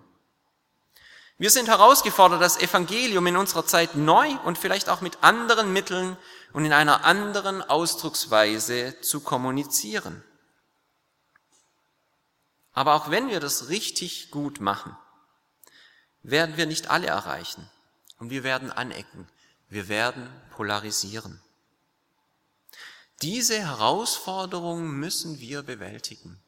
Wir 1.39 1.49
sind 1.49 1.67
herausgefordert, 1.67 2.43
das 2.43 2.60
Evangelium 2.60 3.25
in 3.25 3.38
unserer 3.38 3.65
Zeit 3.65 3.95
neu 3.95 4.29
und 4.43 4.60
vielleicht 4.60 4.88
auch 4.88 5.01
mit 5.01 5.23
anderen 5.23 5.73
Mitteln 5.73 6.15
und 6.53 6.63
in 6.63 6.73
einer 6.73 7.05
anderen 7.05 7.63
Ausdrucksweise 7.63 9.01
zu 9.01 9.19
kommunizieren. 9.19 10.23
Aber 12.71 12.93
auch 12.93 13.10
wenn 13.10 13.29
wir 13.29 13.39
das 13.39 13.69
richtig 13.69 14.29
gut 14.29 14.62
machen, 14.62 14.95
werden 16.21 16.55
wir 16.55 16.67
nicht 16.67 16.91
alle 16.91 17.08
erreichen 17.08 17.67
und 18.19 18.29
wir 18.29 18.43
werden 18.43 18.71
anecken, 18.71 19.27
wir 19.69 19.88
werden 19.88 20.29
polarisieren. 20.51 21.41
Diese 23.21 23.60
Herausforderung 23.60 24.91
müssen 24.91 25.39
wir 25.39 25.63
bewältigen. 25.63 26.41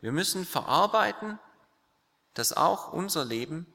Wir 0.00 0.12
müssen 0.12 0.44
verarbeiten, 0.44 1.38
dass 2.34 2.52
auch 2.52 2.92
unser 2.92 3.24
Leben, 3.24 3.66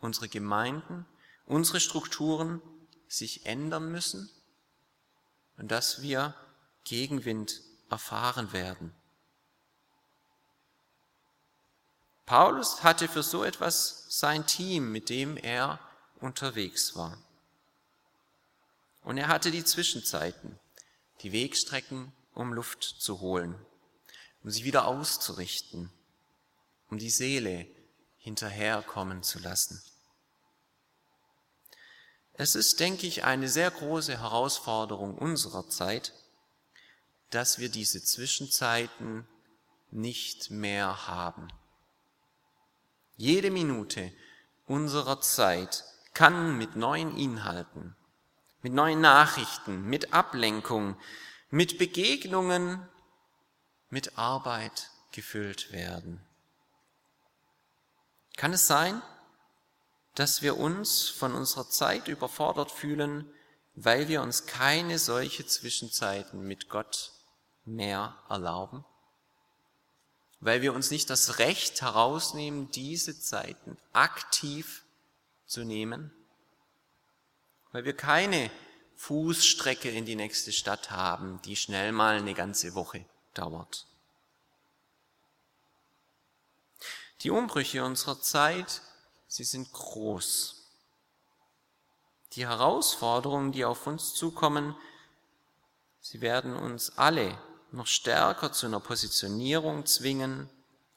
unsere 0.00 0.28
Gemeinden, 0.28 1.06
unsere 1.46 1.80
Strukturen 1.80 2.60
sich 3.08 3.46
ändern 3.46 3.90
müssen 3.90 4.30
und 5.56 5.70
dass 5.70 6.02
wir 6.02 6.34
Gegenwind 6.84 7.62
erfahren 7.90 8.52
werden. 8.52 8.94
Paulus 12.26 12.82
hatte 12.82 13.08
für 13.08 13.22
so 13.22 13.44
etwas 13.44 14.06
sein 14.08 14.46
Team, 14.46 14.90
mit 14.92 15.10
dem 15.10 15.36
er 15.36 15.78
unterwegs 16.20 16.96
war. 16.96 17.18
Und 19.04 19.18
er 19.18 19.28
hatte 19.28 19.50
die 19.50 19.64
Zwischenzeiten, 19.64 20.58
die 21.20 21.32
Wegstrecken, 21.32 22.12
um 22.32 22.52
Luft 22.52 22.82
zu 22.82 23.20
holen, 23.20 23.54
um 24.42 24.50
sie 24.50 24.64
wieder 24.64 24.86
auszurichten, 24.86 25.90
um 26.90 26.98
die 26.98 27.10
Seele 27.10 27.66
hinterherkommen 28.18 29.22
zu 29.22 29.38
lassen. 29.38 29.82
Es 32.32 32.56
ist, 32.56 32.80
denke 32.80 33.06
ich, 33.06 33.24
eine 33.24 33.48
sehr 33.48 33.70
große 33.70 34.18
Herausforderung 34.18 35.16
unserer 35.16 35.68
Zeit, 35.68 36.12
dass 37.30 37.58
wir 37.58 37.68
diese 37.68 38.02
Zwischenzeiten 38.02 39.28
nicht 39.90 40.50
mehr 40.50 41.06
haben. 41.06 41.48
Jede 43.16 43.50
Minute 43.50 44.12
unserer 44.66 45.20
Zeit 45.20 45.84
kann 46.14 46.58
mit 46.58 46.74
neuen 46.74 47.16
Inhalten, 47.16 47.94
mit 48.64 48.72
neuen 48.72 49.02
Nachrichten, 49.02 49.84
mit 49.84 50.14
Ablenkung, 50.14 50.96
mit 51.50 51.76
Begegnungen, 51.76 52.88
mit 53.90 54.16
Arbeit 54.16 54.90
gefüllt 55.12 55.70
werden. 55.70 56.26
Kann 58.38 58.54
es 58.54 58.66
sein, 58.66 59.02
dass 60.14 60.40
wir 60.40 60.56
uns 60.56 61.10
von 61.10 61.34
unserer 61.34 61.68
Zeit 61.68 62.08
überfordert 62.08 62.70
fühlen, 62.70 63.30
weil 63.74 64.08
wir 64.08 64.22
uns 64.22 64.46
keine 64.46 64.98
solche 64.98 65.46
Zwischenzeiten 65.46 66.40
mit 66.40 66.70
Gott 66.70 67.12
mehr 67.66 68.16
erlauben? 68.30 68.82
Weil 70.40 70.62
wir 70.62 70.72
uns 70.72 70.90
nicht 70.90 71.10
das 71.10 71.38
Recht 71.38 71.82
herausnehmen, 71.82 72.70
diese 72.70 73.20
Zeiten 73.20 73.76
aktiv 73.92 74.86
zu 75.44 75.64
nehmen? 75.64 76.14
Weil 77.74 77.84
wir 77.84 77.96
keine 77.96 78.52
Fußstrecke 78.94 79.90
in 79.90 80.06
die 80.06 80.14
nächste 80.14 80.52
Stadt 80.52 80.92
haben, 80.92 81.42
die 81.42 81.56
schnell 81.56 81.90
mal 81.90 82.18
eine 82.18 82.32
ganze 82.32 82.76
Woche 82.76 83.04
dauert. 83.34 83.88
Die 87.22 87.30
Umbrüche 87.30 87.84
unserer 87.84 88.20
Zeit 88.20 88.80
sie 89.26 89.42
sind 89.42 89.72
groß. 89.72 90.68
Die 92.34 92.46
Herausforderungen, 92.46 93.50
die 93.50 93.64
auf 93.64 93.88
uns 93.88 94.14
zukommen, 94.14 94.76
sie 96.00 96.20
werden 96.20 96.54
uns 96.54 96.96
alle 96.96 97.36
noch 97.72 97.88
stärker 97.88 98.52
zu 98.52 98.66
einer 98.66 98.78
Positionierung 98.78 99.84
zwingen, 99.84 100.48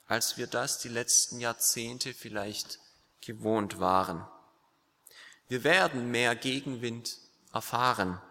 als 0.05 0.37
wir 0.37 0.45
das 0.45 0.77
die 0.77 0.89
letzten 0.89 1.39
Jahrzehnte 1.39 2.13
vielleicht 2.13 2.77
gewohnt 3.21 3.79
waren. 3.79 4.27
Wir 5.47 5.63
werden 5.63 6.11
mehr 6.11 6.35
Gegenwind 6.35 7.17
erfahren. 7.53 8.21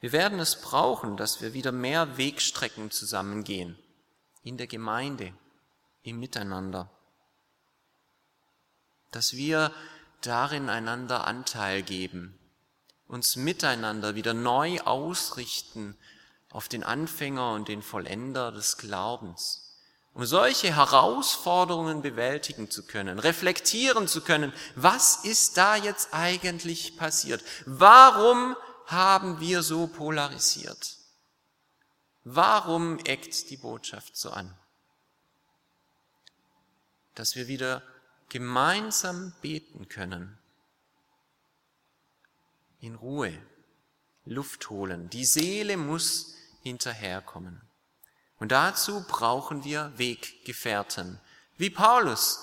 Wir 0.00 0.12
werden 0.12 0.40
es 0.40 0.60
brauchen, 0.60 1.16
dass 1.16 1.40
wir 1.40 1.54
wieder 1.54 1.72
mehr 1.72 2.16
Wegstrecken 2.16 2.90
zusammengehen, 2.90 3.78
in 4.42 4.56
der 4.56 4.66
Gemeinde, 4.66 5.32
im 6.02 6.18
Miteinander 6.18 6.90
dass 9.12 9.36
wir 9.36 9.72
darin 10.22 10.68
einander 10.68 11.26
Anteil 11.26 11.82
geben, 11.82 12.36
uns 13.06 13.36
miteinander 13.36 14.14
wieder 14.16 14.34
neu 14.34 14.80
ausrichten 14.80 15.96
auf 16.50 16.68
den 16.68 16.82
Anfänger 16.82 17.52
und 17.52 17.68
den 17.68 17.82
Vollender 17.82 18.50
des 18.50 18.78
Glaubens, 18.78 19.71
um 20.14 20.26
solche 20.26 20.74
Herausforderungen 20.76 22.02
bewältigen 22.02 22.70
zu 22.70 22.84
können, 22.86 23.18
reflektieren 23.18 24.08
zu 24.08 24.20
können, 24.20 24.52
was 24.74 25.24
ist 25.24 25.56
da 25.56 25.76
jetzt 25.76 26.12
eigentlich 26.12 26.96
passiert? 26.98 27.42
Warum 27.64 28.56
haben 28.86 29.40
wir 29.40 29.62
so 29.62 29.86
polarisiert? 29.86 30.98
Warum 32.24 32.98
eckt 33.00 33.50
die 33.50 33.56
Botschaft 33.56 34.16
so 34.16 34.30
an? 34.30 34.54
Dass 37.14 37.34
wir 37.34 37.48
wieder 37.48 37.82
gemeinsam 38.28 39.32
beten 39.40 39.88
können. 39.88 40.38
In 42.80 42.94
Ruhe, 42.94 43.32
Luft 44.24 44.70
holen. 44.70 45.08
Die 45.10 45.24
Seele 45.24 45.76
muss 45.76 46.34
hinterherkommen. 46.62 47.60
Und 48.42 48.50
dazu 48.50 49.04
brauchen 49.06 49.62
wir 49.62 49.92
Weggefährten, 49.98 51.20
wie 51.58 51.70
Paulus 51.70 52.40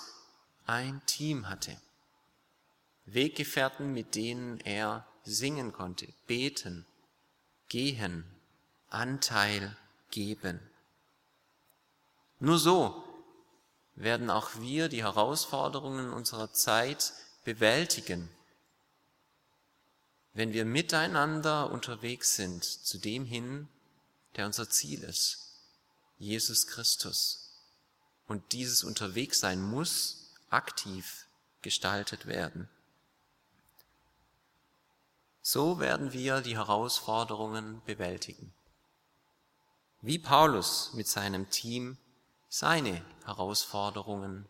ein 0.65 1.01
Team 1.05 1.49
hatte. 1.49 1.75
Weggefährten, 3.05 3.91
mit 3.91 4.15
denen 4.15 4.61
er 4.61 5.05
singen 5.25 5.73
konnte, 5.73 6.07
beten, 6.25 6.85
gehen, 7.67 8.23
Anteil 8.89 9.75
geben. 10.09 10.61
Nur 12.39 12.59
so 12.59 13.03
werden 13.95 14.29
auch 14.29 14.51
wir 14.61 14.87
die 14.87 15.03
Herausforderungen 15.03 16.13
unserer 16.13 16.53
Zeit 16.53 17.11
bewältigen, 17.43 18.29
wenn 20.31 20.53
wir 20.53 20.63
miteinander 20.63 21.69
unterwegs 21.69 22.37
sind 22.37 22.63
zu 22.63 22.99
dem 22.99 23.25
hin, 23.25 23.67
der 24.37 24.45
unser 24.45 24.69
Ziel 24.69 25.03
ist, 25.03 25.48
Jesus 26.19 26.67
Christus. 26.67 27.49
Und 28.27 28.51
dieses 28.51 28.83
Unterwegssein 28.83 29.61
muss 29.61 30.29
aktiv 30.49 31.25
gestaltet 31.61 32.27
werden. 32.27 32.69
So 35.41 35.79
werden 35.79 36.13
wir 36.13 36.41
die 36.41 36.57
Herausforderungen 36.57 37.81
bewältigen. 37.85 38.53
Wie 40.01 40.19
Paulus 40.19 40.93
mit 40.93 41.07
seinem 41.07 41.49
Team 41.49 41.97
seine 42.49 43.03
Herausforderungen 43.25 44.47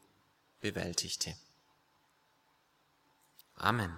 bewältigte. 0.59 1.35
Amen. 3.55 3.97